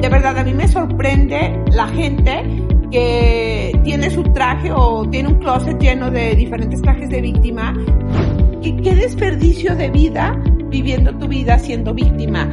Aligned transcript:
De 0.00 0.08
verdad, 0.08 0.38
a 0.38 0.44
mí 0.44 0.54
me 0.54 0.68
sorprende 0.68 1.60
la 1.72 1.88
gente 1.88 2.44
que 2.90 3.78
tiene 3.82 4.10
su 4.10 4.22
traje 4.22 4.70
o 4.72 5.08
tiene 5.10 5.28
un 5.28 5.40
closet 5.40 5.78
lleno 5.80 6.10
de 6.10 6.36
diferentes 6.36 6.80
trajes 6.80 7.10
de 7.10 7.20
víctima. 7.20 7.74
¿Qué, 8.62 8.94
desperdicio 8.94 9.74
de 9.74 9.90
vida 9.90 10.40
viviendo 10.70 11.12
tu 11.16 11.26
vida 11.26 11.58
siendo 11.58 11.94
víctima? 11.94 12.48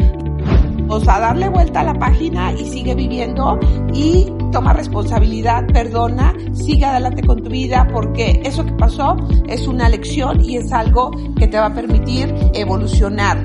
O 0.88 1.00
sea, 1.00 1.20
darle 1.20 1.50
vuelta 1.50 1.82
a 1.82 1.84
la 1.84 1.94
página 1.94 2.52
y 2.54 2.66
sigue 2.66 2.96
viviendo 2.96 3.60
y 3.94 4.28
toma 4.52 4.74
responsabilidad, 4.74 5.66
perdona, 5.68 6.34
sigue 6.54 6.86
adelante 6.86 7.24
con 7.24 7.44
tu 7.44 7.50
vida 7.50 7.88
porque 7.94 8.42
eso 8.44 8.66
que 8.66 8.74
pasó 8.74 9.18
es 9.48 9.68
una 9.68 9.90
lección 9.90 10.44
y 10.44 10.58
es 10.58 10.72
algo 10.72 11.12
que 11.38 11.48
te 11.48 11.58
va 11.58 11.68
a 11.68 11.74
permitir 11.74 12.34
evolucionar. 12.54 13.38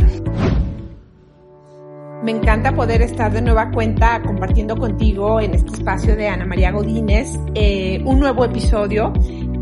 Me 2.22 2.32
encanta 2.32 2.74
poder 2.74 3.00
estar 3.00 3.32
de 3.32 3.40
nueva 3.40 3.70
cuenta 3.70 4.20
compartiendo 4.22 4.76
contigo 4.76 5.40
en 5.40 5.54
este 5.54 5.72
espacio 5.72 6.14
de 6.14 6.28
Ana 6.28 6.44
María 6.44 6.70
Godínez 6.70 7.28
eh, 7.54 8.02
un 8.04 8.20
nuevo 8.20 8.44
episodio 8.44 9.12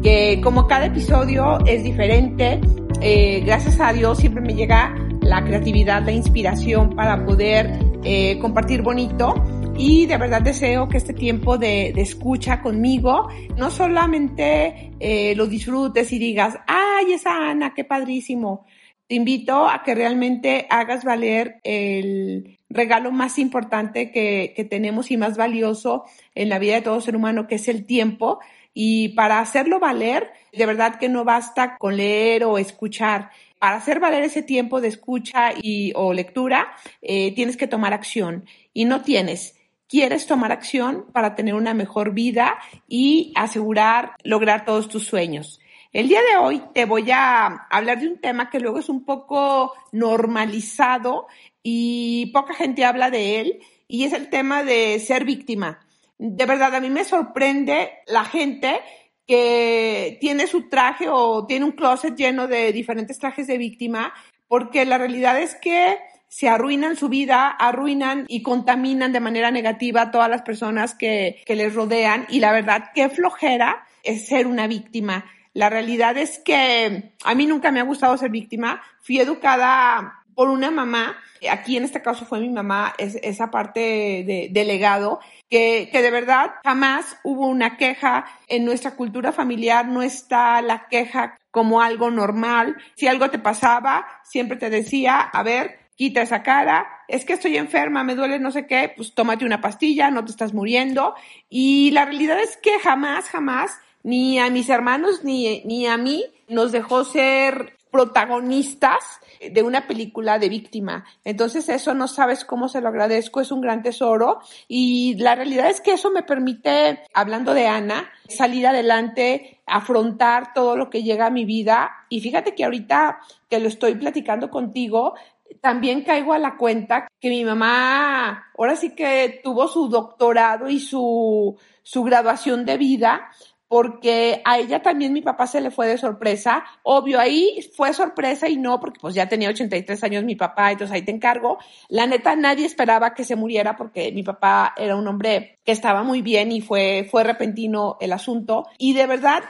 que 0.02 0.40
como 0.42 0.66
cada 0.66 0.86
episodio 0.86 1.58
es 1.66 1.84
diferente, 1.84 2.60
eh, 3.00 3.42
gracias 3.44 3.78
a 3.80 3.92
Dios 3.92 4.18
siempre 4.18 4.42
me 4.42 4.54
llega 4.54 4.94
la 5.22 5.44
creatividad, 5.44 6.02
la 6.04 6.12
inspiración 6.12 6.96
para 6.96 7.24
poder 7.24 7.78
eh, 8.02 8.38
compartir 8.40 8.82
bonito. 8.82 9.34
Y 9.76 10.06
de 10.06 10.16
verdad 10.16 10.42
deseo 10.42 10.88
que 10.88 10.96
este 10.96 11.12
tiempo 11.12 11.56
de, 11.56 11.92
de 11.94 12.00
escucha 12.00 12.60
conmigo 12.60 13.28
no 13.56 13.70
solamente 13.70 14.92
eh, 14.98 15.36
lo 15.36 15.46
disfrutes 15.46 16.12
y 16.12 16.18
digas, 16.18 16.58
ay, 16.66 17.12
esa 17.12 17.50
Ana, 17.50 17.72
qué 17.74 17.84
padrísimo, 17.84 18.66
te 19.08 19.14
invito 19.14 19.68
a 19.68 19.82
que 19.82 19.94
realmente 19.94 20.66
hagas 20.68 21.02
valer 21.02 21.60
el 21.64 22.58
regalo 22.68 23.10
más 23.10 23.38
importante 23.38 24.12
que, 24.12 24.52
que, 24.54 24.64
tenemos 24.64 25.10
y 25.10 25.16
más 25.16 25.38
valioso 25.38 26.04
en 26.34 26.50
la 26.50 26.58
vida 26.58 26.74
de 26.74 26.82
todo 26.82 27.00
ser 27.00 27.16
humano, 27.16 27.46
que 27.46 27.54
es 27.54 27.68
el 27.68 27.86
tiempo. 27.86 28.38
Y 28.74 29.08
para 29.10 29.40
hacerlo 29.40 29.80
valer, 29.80 30.30
de 30.52 30.66
verdad 30.66 30.96
que 30.96 31.08
no 31.08 31.24
basta 31.24 31.78
con 31.78 31.96
leer 31.96 32.44
o 32.44 32.58
escuchar. 32.58 33.30
Para 33.58 33.76
hacer 33.76 33.98
valer 33.98 34.24
ese 34.24 34.42
tiempo 34.42 34.80
de 34.82 34.88
escucha 34.88 35.52
y, 35.60 35.92
o 35.96 36.12
lectura, 36.12 36.68
eh, 37.00 37.34
tienes 37.34 37.56
que 37.56 37.66
tomar 37.66 37.94
acción. 37.94 38.44
Y 38.74 38.84
no 38.84 39.00
tienes. 39.00 39.56
Quieres 39.88 40.26
tomar 40.26 40.52
acción 40.52 41.06
para 41.12 41.34
tener 41.34 41.54
una 41.54 41.72
mejor 41.72 42.12
vida 42.12 42.58
y 42.86 43.32
asegurar 43.36 44.12
lograr 44.22 44.66
todos 44.66 44.88
tus 44.88 45.06
sueños. 45.06 45.60
El 45.92 46.08
día 46.08 46.20
de 46.20 46.36
hoy 46.36 46.62
te 46.74 46.84
voy 46.84 47.10
a 47.10 47.46
hablar 47.70 48.00
de 48.00 48.08
un 48.08 48.20
tema 48.20 48.50
que 48.50 48.60
luego 48.60 48.78
es 48.78 48.90
un 48.90 49.06
poco 49.06 49.72
normalizado 49.90 51.28
y 51.62 52.26
poca 52.26 52.52
gente 52.52 52.84
habla 52.84 53.10
de 53.10 53.40
él 53.40 53.60
y 53.86 54.04
es 54.04 54.12
el 54.12 54.28
tema 54.28 54.64
de 54.64 54.98
ser 54.98 55.24
víctima. 55.24 55.80
De 56.18 56.44
verdad, 56.44 56.74
a 56.74 56.80
mí 56.80 56.90
me 56.90 57.04
sorprende 57.04 57.90
la 58.06 58.24
gente 58.24 58.80
que 59.26 60.18
tiene 60.20 60.46
su 60.46 60.68
traje 60.68 61.08
o 61.08 61.46
tiene 61.46 61.64
un 61.64 61.72
closet 61.72 62.14
lleno 62.14 62.48
de 62.48 62.70
diferentes 62.72 63.18
trajes 63.18 63.46
de 63.46 63.56
víctima, 63.56 64.12
porque 64.46 64.84
la 64.84 64.98
realidad 64.98 65.40
es 65.40 65.54
que 65.54 65.96
se 66.28 66.50
arruinan 66.50 66.96
su 66.96 67.08
vida, 67.08 67.48
arruinan 67.48 68.26
y 68.28 68.42
contaminan 68.42 69.12
de 69.12 69.20
manera 69.20 69.50
negativa 69.50 70.02
a 70.02 70.10
todas 70.10 70.28
las 70.28 70.42
personas 70.42 70.94
que, 70.94 71.42
que 71.46 71.56
les 71.56 71.74
rodean 71.74 72.26
y 72.28 72.40
la 72.40 72.52
verdad, 72.52 72.90
qué 72.94 73.08
flojera 73.08 73.86
es 74.02 74.26
ser 74.26 74.46
una 74.46 74.66
víctima 74.66 75.24
la 75.58 75.68
realidad 75.68 76.16
es 76.16 76.38
que 76.38 77.14
a 77.24 77.34
mí 77.34 77.46
nunca 77.46 77.72
me 77.72 77.80
ha 77.80 77.82
gustado 77.82 78.16
ser 78.16 78.30
víctima. 78.30 78.80
Fui 79.00 79.18
educada 79.18 80.22
por 80.36 80.50
una 80.50 80.70
mamá, 80.70 81.16
aquí 81.50 81.76
en 81.76 81.82
este 81.82 82.00
caso 82.00 82.24
fue 82.24 82.38
mi 82.38 82.48
mamá, 82.48 82.94
es, 82.96 83.16
esa 83.24 83.50
parte 83.50 83.80
de, 83.80 84.50
de 84.52 84.64
legado, 84.64 85.18
que, 85.50 85.88
que 85.90 86.00
de 86.00 86.12
verdad 86.12 86.52
jamás 86.62 87.16
hubo 87.24 87.48
una 87.48 87.76
queja. 87.76 88.26
En 88.46 88.64
nuestra 88.64 88.92
cultura 88.94 89.32
familiar 89.32 89.88
no 89.88 90.02
está 90.02 90.62
la 90.62 90.86
queja 90.86 91.36
como 91.50 91.82
algo 91.82 92.12
normal. 92.12 92.76
Si 92.94 93.08
algo 93.08 93.28
te 93.28 93.40
pasaba, 93.40 94.06
siempre 94.22 94.58
te 94.58 94.70
decía, 94.70 95.18
a 95.18 95.42
ver, 95.42 95.80
quita 95.96 96.22
esa 96.22 96.44
cara, 96.44 96.86
es 97.08 97.24
que 97.24 97.32
estoy 97.32 97.56
enferma, 97.56 98.04
me 98.04 98.14
duele 98.14 98.38
no 98.38 98.52
sé 98.52 98.68
qué, 98.68 98.92
pues 98.94 99.12
tómate 99.12 99.44
una 99.44 99.60
pastilla, 99.60 100.12
no 100.12 100.24
te 100.24 100.30
estás 100.30 100.54
muriendo. 100.54 101.16
Y 101.48 101.90
la 101.90 102.04
realidad 102.04 102.38
es 102.38 102.56
que 102.58 102.78
jamás, 102.78 103.28
jamás 103.28 103.80
ni 104.02 104.38
a 104.38 104.50
mis 104.50 104.68
hermanos 104.68 105.24
ni, 105.24 105.62
ni 105.64 105.86
a 105.86 105.96
mí 105.96 106.24
nos 106.48 106.72
dejó 106.72 107.04
ser 107.04 107.78
protagonistas 107.90 108.98
de 109.40 109.62
una 109.62 109.86
película 109.86 110.38
de 110.38 110.48
víctima. 110.48 111.04
Entonces 111.24 111.68
eso 111.68 111.94
no 111.94 112.08
sabes 112.08 112.44
cómo 112.44 112.68
se 112.68 112.80
lo 112.80 112.88
agradezco, 112.88 113.40
es 113.40 113.52
un 113.52 113.60
gran 113.60 113.82
tesoro 113.82 114.40
y 114.66 115.14
la 115.18 115.34
realidad 115.34 115.70
es 115.70 115.80
que 115.80 115.92
eso 115.92 116.10
me 116.10 116.22
permite, 116.22 117.00
hablando 117.14 117.54
de 117.54 117.66
Ana, 117.66 118.10
salir 118.28 118.66
adelante, 118.66 119.60
afrontar 119.66 120.52
todo 120.54 120.76
lo 120.76 120.90
que 120.90 121.02
llega 121.02 121.26
a 121.26 121.30
mi 121.30 121.44
vida 121.44 121.90
y 122.08 122.20
fíjate 122.20 122.54
que 122.54 122.64
ahorita 122.64 123.20
que 123.48 123.60
lo 123.60 123.68
estoy 123.68 123.94
platicando 123.94 124.50
contigo, 124.50 125.14
también 125.60 126.02
caigo 126.02 126.34
a 126.34 126.38
la 126.38 126.56
cuenta 126.56 127.08
que 127.20 127.30
mi 127.30 127.44
mamá 127.44 128.50
ahora 128.56 128.76
sí 128.76 128.94
que 128.94 129.40
tuvo 129.42 129.66
su 129.66 129.88
doctorado 129.88 130.68
y 130.68 130.78
su, 130.78 131.56
su 131.82 132.04
graduación 132.04 132.66
de 132.66 132.76
vida 132.76 133.30
porque 133.68 134.40
a 134.44 134.58
ella 134.58 134.80
también 134.80 135.12
mi 135.12 135.20
papá 135.20 135.46
se 135.46 135.60
le 135.60 135.70
fue 135.70 135.86
de 135.86 135.98
sorpresa. 135.98 136.64
Obvio, 136.82 137.20
ahí 137.20 137.60
fue 137.76 137.92
sorpresa 137.92 138.48
y 138.48 138.56
no, 138.56 138.80
porque 138.80 138.98
pues 138.98 139.14
ya 139.14 139.28
tenía 139.28 139.50
83 139.50 140.02
años 140.04 140.24
mi 140.24 140.36
papá, 140.36 140.72
entonces 140.72 140.94
ahí 140.94 141.02
te 141.02 141.12
encargo. 141.12 141.58
La 141.88 142.06
neta, 142.06 142.34
nadie 142.34 142.64
esperaba 142.64 143.14
que 143.14 143.24
se 143.24 143.36
muriera 143.36 143.76
porque 143.76 144.10
mi 144.12 144.22
papá 144.22 144.74
era 144.76 144.96
un 144.96 145.06
hombre 145.06 145.58
que 145.64 145.72
estaba 145.72 146.02
muy 146.02 146.22
bien 146.22 146.50
y 146.50 146.62
fue, 146.62 147.06
fue 147.10 147.24
repentino 147.24 147.98
el 148.00 148.12
asunto. 148.12 148.66
Y 148.78 148.94
de 148.94 149.06
verdad, 149.06 149.42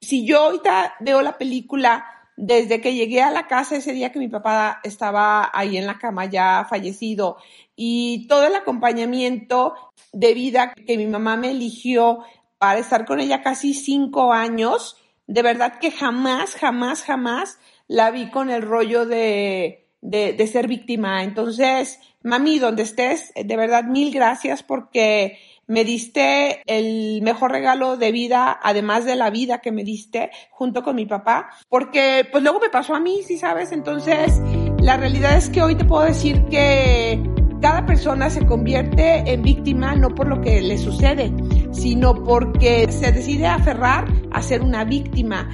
si 0.00 0.26
yo 0.26 0.44
ahorita 0.44 0.94
veo 1.00 1.20
la 1.20 1.36
película 1.36 2.06
desde 2.38 2.80
que 2.80 2.94
llegué 2.94 3.20
a 3.20 3.32
la 3.32 3.48
casa 3.48 3.76
ese 3.76 3.92
día 3.92 4.12
que 4.12 4.20
mi 4.20 4.28
papá 4.28 4.80
estaba 4.84 5.50
ahí 5.52 5.76
en 5.76 5.86
la 5.86 5.98
cama 5.98 6.26
ya 6.26 6.64
fallecido 6.70 7.36
y 7.74 8.28
todo 8.28 8.46
el 8.46 8.54
acompañamiento 8.54 9.74
de 10.12 10.34
vida 10.34 10.72
que 10.72 10.96
mi 10.96 11.06
mamá 11.06 11.36
me 11.36 11.50
eligió 11.50 12.20
para 12.58 12.78
estar 12.78 13.04
con 13.04 13.20
ella 13.20 13.42
casi 13.42 13.74
cinco 13.74 14.32
años, 14.32 14.96
de 15.26 15.42
verdad 15.42 15.78
que 15.78 15.90
jamás, 15.90 16.54
jamás, 16.54 17.02
jamás 17.02 17.58
la 17.86 18.10
vi 18.10 18.30
con 18.30 18.50
el 18.50 18.62
rollo 18.62 19.06
de, 19.06 19.86
de, 20.00 20.32
de 20.32 20.46
ser 20.46 20.68
víctima. 20.68 21.22
Entonces, 21.22 22.00
mami, 22.22 22.58
donde 22.58 22.82
estés, 22.82 23.32
de 23.34 23.56
verdad, 23.56 23.84
mil 23.84 24.12
gracias 24.12 24.62
porque 24.62 25.38
me 25.68 25.84
diste 25.84 26.62
el 26.66 27.20
mejor 27.22 27.52
regalo 27.52 27.98
de 27.98 28.10
vida, 28.10 28.58
además 28.62 29.04
de 29.04 29.16
la 29.16 29.30
vida 29.30 29.60
que 29.60 29.70
me 29.70 29.84
diste 29.84 30.30
junto 30.50 30.82
con 30.82 30.96
mi 30.96 31.04
papá, 31.04 31.50
porque 31.68 32.26
pues 32.32 32.42
luego 32.42 32.58
me 32.58 32.70
pasó 32.70 32.94
a 32.94 33.00
mí, 33.00 33.22
si 33.22 33.36
sabes, 33.36 33.70
entonces 33.70 34.32
la 34.80 34.96
realidad 34.96 35.36
es 35.36 35.50
que 35.50 35.62
hoy 35.62 35.74
te 35.74 35.84
puedo 35.84 36.04
decir 36.04 36.42
que 36.46 37.22
cada 37.60 37.84
persona 37.86 38.30
se 38.30 38.46
convierte 38.46 39.30
en 39.30 39.42
víctima 39.42 39.94
no 39.96 40.14
por 40.14 40.28
lo 40.28 40.40
que 40.40 40.60
le 40.60 40.78
sucede, 40.78 41.32
sino 41.72 42.22
porque 42.22 42.90
se 42.90 43.12
decide 43.12 43.46
aferrar 43.46 44.06
a 44.30 44.42
ser 44.42 44.62
una 44.62 44.84
víctima. 44.84 45.48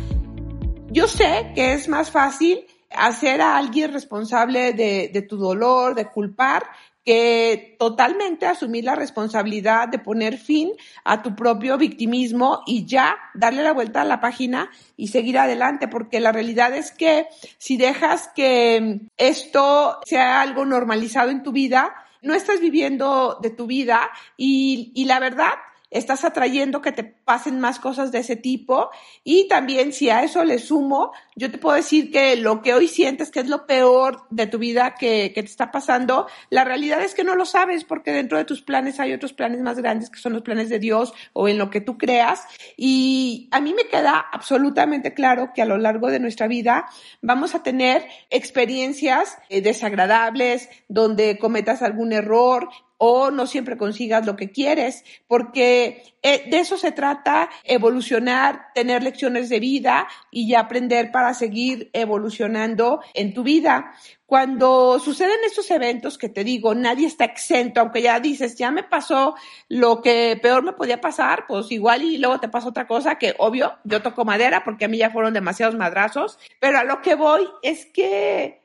Yo 0.90 1.08
sé 1.08 1.52
que 1.55 1.73
es 1.73 1.88
más 1.88 2.11
fácil 2.11 2.67
hacer 2.90 3.40
a 3.40 3.56
alguien 3.56 3.93
responsable 3.93 4.73
de, 4.73 5.11
de, 5.12 5.23
tu 5.23 5.37
dolor, 5.37 5.94
de 5.94 6.06
culpar, 6.06 6.64
que 7.05 7.76
totalmente 7.78 8.46
asumir 8.46 8.84
la 8.84 8.94
responsabilidad 8.94 9.88
de 9.88 9.99
poner 9.99 10.38
fin 10.38 10.70
a 11.05 11.23
tu 11.23 11.34
propio 11.34 11.76
victimismo 11.76 12.62
y 12.67 12.87
ya 12.87 13.17
darle 13.34 13.62
la 13.62 13.73
vuelta 13.73 14.02
a 14.02 14.06
la 14.06 14.20
página 14.20 14.70
y 14.96 15.08
seguir 15.08 15.38
adelante, 15.38 15.87
porque 15.87 16.20
la 16.20 16.32
realidad 16.32 16.75
es 16.75 16.93
que 16.93 17.26
si 17.58 17.76
dejas 17.76 18.31
que 18.34 19.00
esto 19.19 19.99
sea 20.06 20.40
algo 20.40 20.64
normalizado 20.64 21.31
en 21.31 21.43
tu 21.43 21.52
vida, 21.52 21.94
no 22.25 22.35
estás 22.35 22.61
viviendo 22.61 23.38
de 23.41 23.50
tu 23.50 23.67
vida 23.67 24.11
y, 24.37 24.93
y 24.94 25.05
la 25.05 25.21
verdad 25.21 25.55
estás 25.94 26.25
atrayendo 26.25 26.82
que 26.82 26.93
te 26.93 27.05
pasen 27.05 27.61
más 27.61 27.79
cosas 27.79 28.11
de 28.12 28.19
ese 28.19 28.37
tipo. 28.37 28.91
Y 29.23 29.49
también 29.49 29.93
si 29.93 30.11
a 30.11 30.25
eso 30.25 30.44
le 30.44 30.58
sumo, 30.58 31.12
yo 31.37 31.50
te 31.50 31.58
puedo 31.58 31.76
decir 31.76 32.11
que 32.11 32.37
lo 32.37 32.61
que 32.62 32.75
hoy 32.75 32.88
sientes 32.88 33.31
que 33.31 33.41
es 33.41 33.49
lo 33.49 33.67
peor 33.67 34.26
de 34.31 34.49
tu 34.49 34.58
vida 34.58 34.96
que, 34.96 35.32
que 35.32 35.43
te 35.43 35.49
está 35.49 35.70
pasando, 35.70 36.26
la 36.50 36.64
realidad 36.64 37.00
es 37.02 37.14
que 37.14 37.23
no 37.23 37.37
lo 37.37 37.46
sabes 37.46 37.85
porque 37.85 38.12
dentro 38.12 38.37
de 38.37 38.44
tus 38.44 38.61
planes 38.61 38.99
hay 38.99 39.12
otros 39.12 39.32
planes 39.32 39.61
más 39.61 39.79
grandes 39.79 40.11
que 40.11 40.19
son 40.19 40.32
los 40.32 40.43
planes 40.43 40.69
de 40.69 40.81
Dios 40.81 41.14
o 41.32 41.49
en 41.49 41.58
lo 41.58 41.70
que 41.70 41.81
tú 41.81 41.97
creas. 41.97 42.43
Y 42.76 43.49
a 43.52 43.61
mí 43.61 43.73
me 43.73 43.87
queda 43.87 44.19
absolutamente 44.32 45.14
claro 45.14 45.52
que 45.55 45.62
a 45.62 45.67
lo 45.67 45.79
largo 45.79 46.11
de 46.11 46.19
nuestra 46.19 46.49
vida 46.49 46.87
vamos 47.23 47.55
a 47.55 47.62
tener 47.62 48.05
experiencias 48.31 49.38
eh, 49.49 49.61
desagradables, 49.61 50.69
donde 50.88 51.38
cometas 51.38 51.82
algún 51.82 52.12
error, 52.12 52.69
o 53.06 53.30
no 53.30 53.46
siempre 53.46 53.76
consigas 53.76 54.24
lo 54.24 54.34
que 54.34 54.50
quieres, 54.50 55.04
porque 55.26 56.02
eh, 56.22 56.48
de 56.48 56.58
eso 56.58 56.78
se 56.78 56.90
trata, 56.90 57.50
evolucionar, 57.62 58.68
tener 58.74 59.02
lecciones 59.02 59.50
de 59.50 59.60
vida 59.60 60.08
y 60.30 60.54
aprender 60.54 61.12
para 61.12 61.34
seguir 61.34 61.90
evolucionando 61.92 63.02
en 63.12 63.34
tu 63.34 63.42
vida. 63.42 63.92
Cuando 64.24 64.98
suceden 65.00 65.36
estos 65.44 65.70
eventos 65.70 66.16
que 66.16 66.30
te 66.30 66.44
digo, 66.44 66.74
nadie 66.74 67.06
está 67.06 67.26
exento, 67.26 67.82
aunque 67.82 68.00
ya 68.00 68.20
dices, 68.20 68.56
ya 68.56 68.70
me 68.70 68.84
pasó 68.84 69.34
lo 69.68 70.00
que 70.00 70.38
peor 70.40 70.62
me 70.62 70.72
podía 70.72 71.02
pasar, 71.02 71.44
pues 71.46 71.70
igual 71.72 72.04
y 72.04 72.16
luego 72.16 72.40
te 72.40 72.48
pasa 72.48 72.70
otra 72.70 72.86
cosa 72.86 73.16
que 73.16 73.34
obvio, 73.36 73.74
yo 73.84 74.00
toco 74.00 74.24
madera 74.24 74.64
porque 74.64 74.86
a 74.86 74.88
mí 74.88 74.96
ya 74.96 75.10
fueron 75.10 75.34
demasiados 75.34 75.76
madrazos, 75.76 76.38
pero 76.58 76.78
a 76.78 76.84
lo 76.84 77.02
que 77.02 77.16
voy 77.16 77.46
es 77.62 77.84
que, 77.84 78.62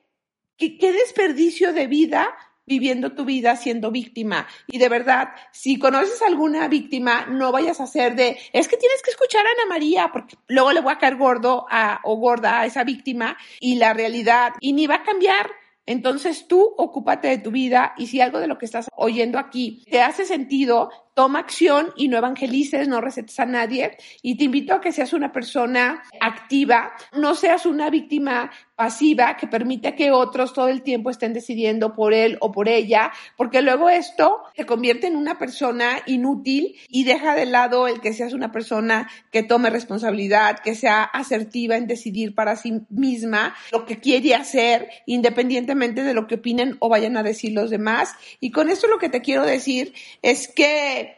qué 0.57 0.94
desperdicio 0.94 1.74
de 1.74 1.88
vida 1.88 2.33
viviendo 2.69 3.13
tu 3.13 3.25
vida 3.25 3.57
siendo 3.57 3.92
víctima. 3.92 4.48
Y 4.68 4.77
de 4.77 4.88
verdad, 4.88 5.30
si 5.51 5.77
conoces 5.80 6.21
alguna 6.21 6.68
víctima, 6.68 7.25
no 7.25 7.51
vayas 7.51 7.81
a 7.81 7.83
hacer 7.83 8.16
de, 8.16 8.38
es 8.54 8.68
que 8.68 8.77
tienes 8.77 9.01
que 9.04 9.12
escuchar 9.12 9.45
a 9.45 9.50
Ana 9.50 9.68
María, 9.68 10.12
porque 10.13 10.38
luego 10.48 10.71
le 10.71 10.81
voy 10.81 10.94
a 10.94 11.00
caer 11.00 11.18
gordo 11.18 11.66
a, 11.69 12.00
o 12.04 12.16
gorda 12.18 12.62
a 12.62 12.66
esa 12.66 12.83
víctima 12.83 13.36
y 13.60 13.75
la 13.75 13.94
realidad, 13.94 14.54
y 14.62 14.74
ni 14.74 14.88
va 14.88 14.95
a 14.95 15.04
cambiar. 15.04 15.50
Entonces 15.88 16.48
tú 16.48 16.75
ocúpate 16.77 17.30
de 17.30 17.39
tu 17.39 17.50
vida 17.50 17.95
y 17.98 18.06
si 18.06 18.21
algo 18.21 18.39
de 18.39 18.45
lo 18.45 18.60
que 18.60 18.66
estás 18.66 18.89
oyendo 18.95 19.39
aquí 19.39 19.83
te 19.89 20.04
hace 20.04 20.24
sentido, 20.24 20.92
toma 21.14 21.40
acción 21.40 21.92
y 21.96 22.08
no 22.08 22.18
evangelices, 22.18 22.88
no 22.88 23.02
recetes 23.02 23.40
a 23.40 23.46
nadie. 23.46 23.98
Y 24.22 24.38
te 24.38 24.46
invito 24.46 24.74
a 24.74 24.82
que 24.82 24.92
seas 24.92 25.14
una 25.14 25.32
persona 25.32 26.04
activa, 26.20 26.94
no 27.14 27.36
seas 27.36 27.66
una 27.66 27.90
víctima 27.90 28.52
pasiva 28.80 29.36
que 29.36 29.46
permite 29.46 29.94
que 29.94 30.10
otros 30.12 30.54
todo 30.54 30.70
el 30.70 30.84
tiempo 30.84 31.10
estén 31.10 31.34
decidiendo 31.34 31.94
por 31.94 32.14
él 32.14 32.38
o 32.40 32.54
por 32.54 32.70
ella, 32.70 33.12
porque 33.36 33.62
luego 33.62 33.90
esto 33.90 34.38
te 34.56 34.66
convierte 34.66 35.08
en 35.08 35.18
una 35.18 35.38
persona 35.38 36.02
inútil 36.06 36.78
y 36.88 37.04
deja 37.04 37.36
de 37.36 37.46
lado 37.46 37.90
el 37.90 38.00
que 38.00 38.14
seas 38.14 38.32
una 38.32 38.54
persona 38.54 39.12
que 39.34 39.44
tome 39.44 39.70
responsabilidad, 39.70 40.60
que 40.60 40.76
sea 40.76 41.04
asertiva 41.04 41.76
en 41.76 41.88
decidir 41.88 42.34
para 42.34 42.56
sí 42.56 42.84
misma 42.90 43.54
lo 43.74 43.86
que 43.86 44.00
quiere 44.00 44.34
hacer, 44.34 44.88
independientemente 45.06 46.04
de 46.04 46.14
lo 46.14 46.26
que 46.28 46.36
opinen 46.36 46.78
o 46.80 46.88
vayan 46.88 47.18
a 47.18 47.24
decir 47.24 47.52
los 47.52 47.70
demás. 47.70 48.14
Y 48.40 48.52
con 48.52 48.70
esto 48.70 48.88
lo 48.88 48.98
que 48.98 49.10
te 49.10 49.20
quiero 49.20 49.46
decir 49.46 49.94
es 50.22 50.48
que 50.48 51.09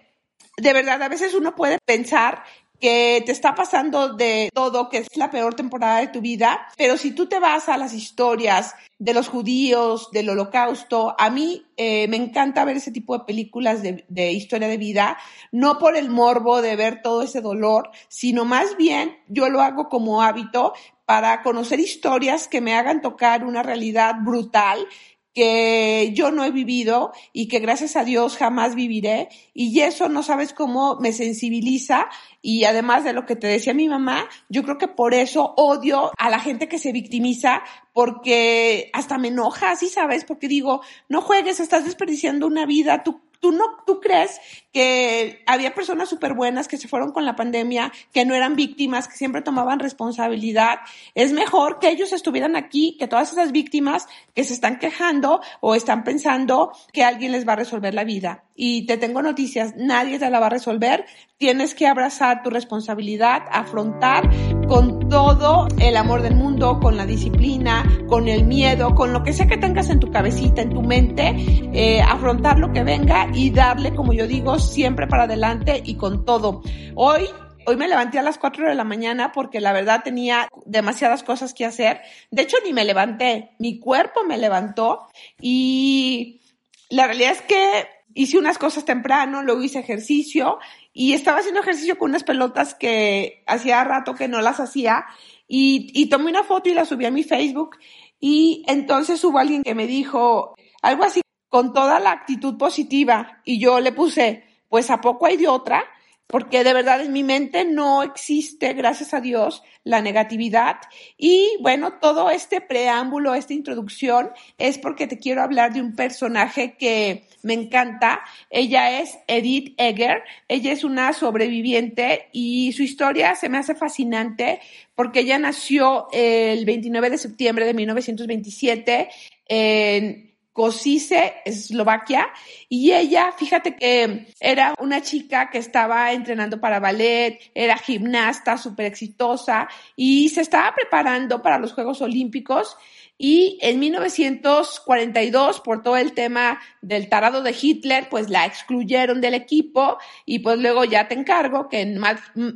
de 0.58 0.74
verdad, 0.74 1.02
a 1.02 1.10
veces 1.10 1.34
uno 1.34 1.56
puede 1.56 1.80
pensar 1.86 2.44
que 2.82 3.22
te 3.26 3.32
está 3.32 3.54
pasando 3.54 4.14
de 4.16 4.50
todo, 4.54 4.90
que 4.90 4.98
es 4.98 5.16
la 5.16 5.30
peor 5.30 5.54
temporada 5.54 6.00
de 6.00 6.08
tu 6.08 6.20
vida, 6.20 6.68
pero 6.78 6.98
si 6.98 7.12
tú 7.12 7.28
te 7.28 7.40
vas 7.40 7.70
a 7.70 7.78
las 7.78 7.94
historias 7.94 8.74
de 8.98 9.14
los 9.14 9.28
judíos, 9.28 10.10
del 10.12 10.32
holocausto, 10.32 11.16
a 11.18 11.30
mí 11.30 11.64
eh, 11.78 12.08
me 12.08 12.18
encanta 12.18 12.66
ver 12.66 12.78
ese 12.78 12.92
tipo 12.92 13.16
de 13.16 13.24
películas 13.24 13.84
de, 13.84 14.04
de 14.10 14.32
historia 14.32 14.68
de 14.68 14.78
vida, 14.78 15.18
no 15.52 15.78
por 15.78 15.96
el 15.96 16.10
morbo 16.10 16.64
de 16.64 16.76
ver 16.76 17.04
todo 17.04 17.22
ese 17.22 17.42
dolor, 17.42 17.92
sino 18.08 18.46
más 18.46 18.76
bien 18.78 19.16
yo 19.28 19.50
lo 19.50 19.62
hago 19.62 19.88
como 19.88 20.24
hábito 20.24 20.74
para 21.06 21.44
conocer 21.44 21.80
historias 21.80 22.48
que 22.48 22.62
me 22.62 22.74
hagan 22.74 23.02
tocar 23.02 23.44
una 23.44 23.62
realidad 23.62 24.16
brutal 24.24 24.88
que 25.34 26.12
yo 26.14 26.32
no 26.32 26.44
he 26.44 26.52
vivido 26.52 27.14
y 27.34 27.48
que 27.48 27.60
gracias 27.60 27.96
a 27.96 28.04
Dios 28.04 28.38
jamás 28.38 28.76
viviré. 28.76 29.30
Y 29.54 29.80
eso 29.82 30.10
no 30.10 30.24
sabes 30.24 30.54
cómo 30.54 30.98
me 31.00 31.14
sensibiliza. 31.14 32.08
Y 32.42 32.66
además 32.66 33.04
de 33.04 33.14
lo 33.14 33.26
que 33.26 33.36
te 33.36 33.48
decía 33.48 33.74
mi 33.74 33.88
mamá, 33.88 34.28
yo 34.50 34.64
creo 34.64 34.78
que 34.78 34.88
por 34.88 35.14
eso 35.14 35.54
odio 35.58 36.12
a 36.18 36.30
la 36.30 36.40
gente 36.40 36.68
que 36.68 36.80
se 36.80 36.92
victimiza 36.92 37.64
porque 37.94 38.90
hasta 38.94 39.18
me 39.18 39.30
enoja, 39.30 39.76
¿sí 39.76 39.88
sabes? 39.88 40.26
Porque 40.26 40.48
digo, 40.48 40.82
no 41.08 41.22
juegues, 41.22 41.60
estás 41.60 41.86
desperdiciando 41.86 42.48
una 42.48 42.66
vida, 42.66 43.04
tú 43.04 43.22
¿Tú 43.42 43.52
no, 43.52 43.66
tú 43.88 44.00
crees 44.00 44.40
que 44.72 45.44
había 45.48 45.74
personas 45.74 46.08
súper 46.08 46.36
buenas 46.36 46.68
que 46.68 46.78
se 46.78 46.88
fueron 46.88 47.12
con 47.12 47.26
la 47.26 47.36
pandemia, 47.36 47.92
que 48.14 48.24
no 48.24 48.36
eran 48.36 48.56
víctimas, 48.56 49.08
que 49.08 49.18
siempre 49.18 49.42
tomaban 49.42 49.80
responsabilidad? 49.80 50.80
Es 51.16 51.34
mejor 51.34 51.80
que 51.80 51.90
ellos 51.90 52.14
estuvieran 52.14 52.56
aquí, 52.56 52.96
que 53.00 53.08
todas 53.08 53.32
esas 53.32 53.52
víctimas 53.52 54.08
que 54.36 54.44
se 54.44 54.54
están 54.54 54.78
quejando 54.78 55.42
o 55.60 55.74
están 55.74 56.04
pensando 56.04 56.72
que 56.94 57.04
alguien 57.04 57.32
les 57.32 57.48
va 57.48 57.54
a 57.54 57.58
resolver 57.58 57.96
la 57.96 58.04
vida. 58.04 58.44
Y 58.64 58.86
te 58.86 58.98
tengo 58.98 59.24
noticias, 59.24 59.74
nadie 59.76 60.20
te 60.20 60.30
la 60.30 60.40
va 60.40 60.46
a 60.46 60.50
resolver. 60.52 61.04
Tienes 61.40 61.74
que 61.74 61.88
abrazar 61.88 62.44
tu 62.44 62.52
responsabilidad, 62.52 63.42
afrontar 63.52 64.30
con 64.68 65.10
todo 65.10 65.68
el 65.80 65.98
amor 65.98 66.22
del 66.22 66.36
mundo, 66.36 66.80
con 66.80 66.96
la 66.96 67.08
disciplina, 67.08 67.84
con 68.08 68.28
el 68.28 68.44
miedo, 68.44 68.94
con 68.94 69.14
lo 69.14 69.24
que 69.24 69.34
sea 69.34 69.48
que 69.48 69.58
tengas 69.58 69.90
en 69.90 70.00
tu 70.00 70.12
cabecita, 70.12 70.62
en 70.62 70.70
tu 70.70 70.84
mente, 70.84 71.34
eh, 71.74 72.04
afrontar 72.04 72.60
lo 72.60 72.72
que 72.72 72.84
venga 72.84 73.32
y 73.34 73.50
darle, 73.50 73.96
como 73.96 74.14
yo 74.14 74.28
digo, 74.28 74.60
siempre 74.60 75.08
para 75.08 75.24
adelante 75.24 75.82
y 75.84 75.96
con 75.96 76.24
todo. 76.24 76.62
Hoy 76.94 77.30
Hoy 77.68 77.78
me 77.78 77.88
levanté 77.88 78.18
a 78.18 78.24
las 78.24 78.40
4 78.40 78.70
de 78.70 78.74
la 78.74 78.84
mañana 78.84 79.32
porque 79.32 79.60
la 79.60 79.72
verdad 79.72 80.02
tenía 80.04 80.50
demasiadas 80.66 81.22
cosas 81.22 81.54
que 81.54 81.64
hacer. 81.64 82.02
De 82.32 82.42
hecho, 82.42 82.58
ni 82.66 82.74
me 82.74 82.86
levanté, 82.86 83.52
mi 83.60 83.80
cuerpo 83.80 84.24
me 84.24 84.40
levantó 84.40 85.08
y 85.40 86.42
la 86.90 87.06
realidad 87.06 87.34
es 87.34 87.42
que 87.44 88.01
hice 88.14 88.38
unas 88.38 88.58
cosas 88.58 88.86
temprano, 88.86 89.44
luego 89.44 89.62
hice 89.62 89.80
ejercicio 89.80 90.60
y 90.94 91.14
estaba 91.14 91.40
haciendo 91.40 91.62
ejercicio 91.62 91.98
con 91.98 92.12
unas 92.12 92.24
pelotas 92.24 92.76
que 92.76 93.44
hacía 93.48 93.84
rato 93.84 94.16
que 94.16 94.28
no 94.28 94.42
las 94.42 94.60
hacía 94.60 95.06
y, 95.48 95.92
y 95.94 96.08
tomé 96.10 96.30
una 96.30 96.44
foto 96.44 96.70
y 96.70 96.74
la 96.74 96.86
subí 96.86 97.06
a 97.06 97.12
mi 97.12 97.24
Facebook 97.24 97.78
y 98.20 98.64
entonces 98.68 99.24
hubo 99.24 99.40
alguien 99.40 99.64
que 99.64 99.76
me 99.76 99.88
dijo 99.88 100.56
algo 100.82 101.04
así 101.04 101.22
con 101.50 101.74
toda 101.74 102.00
la 102.00 102.12
actitud 102.12 102.58
positiva 102.58 103.42
y 103.44 103.60
yo 103.60 103.80
le 103.80 103.92
puse, 103.92 104.44
pues 104.70 104.90
a 104.90 105.02
poco 105.02 105.26
hay 105.26 105.38
de 105.38 105.48
otra 105.48 105.84
porque 106.32 106.64
de 106.64 106.74
verdad 106.74 107.02
en 107.02 107.12
mi 107.12 107.24
mente 107.24 107.66
no 107.66 108.04
existe, 108.04 108.74
gracias 108.74 109.14
a 109.14 109.20
Dios, 109.20 109.64
la 109.84 110.02
negatividad. 110.02 110.78
Y 111.18 111.58
bueno, 111.60 112.00
todo 112.00 112.30
este 112.30 112.62
preámbulo, 112.62 113.36
esta 113.36 113.54
introducción, 113.54 114.32
es 114.58 114.78
porque 114.78 115.08
te 115.08 115.20
quiero 115.20 115.42
hablar 115.42 115.74
de 115.74 115.82
un 115.82 115.94
personaje 115.94 116.78
que 116.78 117.28
me 117.44 117.54
encanta. 117.54 118.22
Ella 118.50 119.02
es 119.02 119.20
Edith 119.28 119.74
Egger. 119.78 120.24
Ella 120.48 120.72
es 120.72 120.86
una 120.86 121.12
sobreviviente 121.12 122.30
y 122.32 122.72
su 122.72 122.84
historia 122.84 123.36
se 123.36 123.50
me 123.50 123.58
hace 123.58 123.76
fascinante 123.76 124.62
porque 124.96 125.22
ella 125.22 125.38
nació 125.38 126.08
el 126.14 126.64
29 126.64 127.10
de 127.10 127.18
septiembre 127.18 127.66
de 127.66 127.74
1927 127.74 129.10
en 129.48 130.31
Kosice, 130.54 131.36
Eslovaquia, 131.46 132.28
y 132.68 132.92
ella, 132.92 133.32
fíjate 133.32 133.76
que 133.76 134.28
era 134.40 134.74
una 134.80 135.02
chica 135.02 135.50
que 135.50 135.58
estaba 135.58 136.12
entrenando 136.12 136.60
para 136.60 136.80
ballet, 136.80 137.40
era 137.56 137.78
gimnasta 137.78 138.58
súper 138.58 138.88
exitosa 138.88 139.70
y 139.96 140.28
se 140.30 140.42
estaba 140.42 140.76
preparando 140.76 141.42
para 141.42 141.58
los 141.58 141.74
Juegos 141.74 142.02
Olímpicos 142.02 142.76
y 143.24 143.60
en 143.62 143.80
1942, 143.80 145.60
por 145.60 145.84
todo 145.84 145.96
el 145.96 146.14
tema 146.14 146.60
del 146.82 147.08
tarado 147.08 147.44
de 147.44 147.56
Hitler, 147.60 148.08
pues 148.10 148.32
la 148.32 148.48
excluyeron 148.48 149.22
del 149.22 149.36
equipo 149.36 150.00
y 150.26 150.40
pues 150.40 150.58
luego 150.58 150.86
ya 150.86 151.08
te 151.08 151.14
encargo 151.14 151.70
que 151.70 151.82
en, 151.82 152.02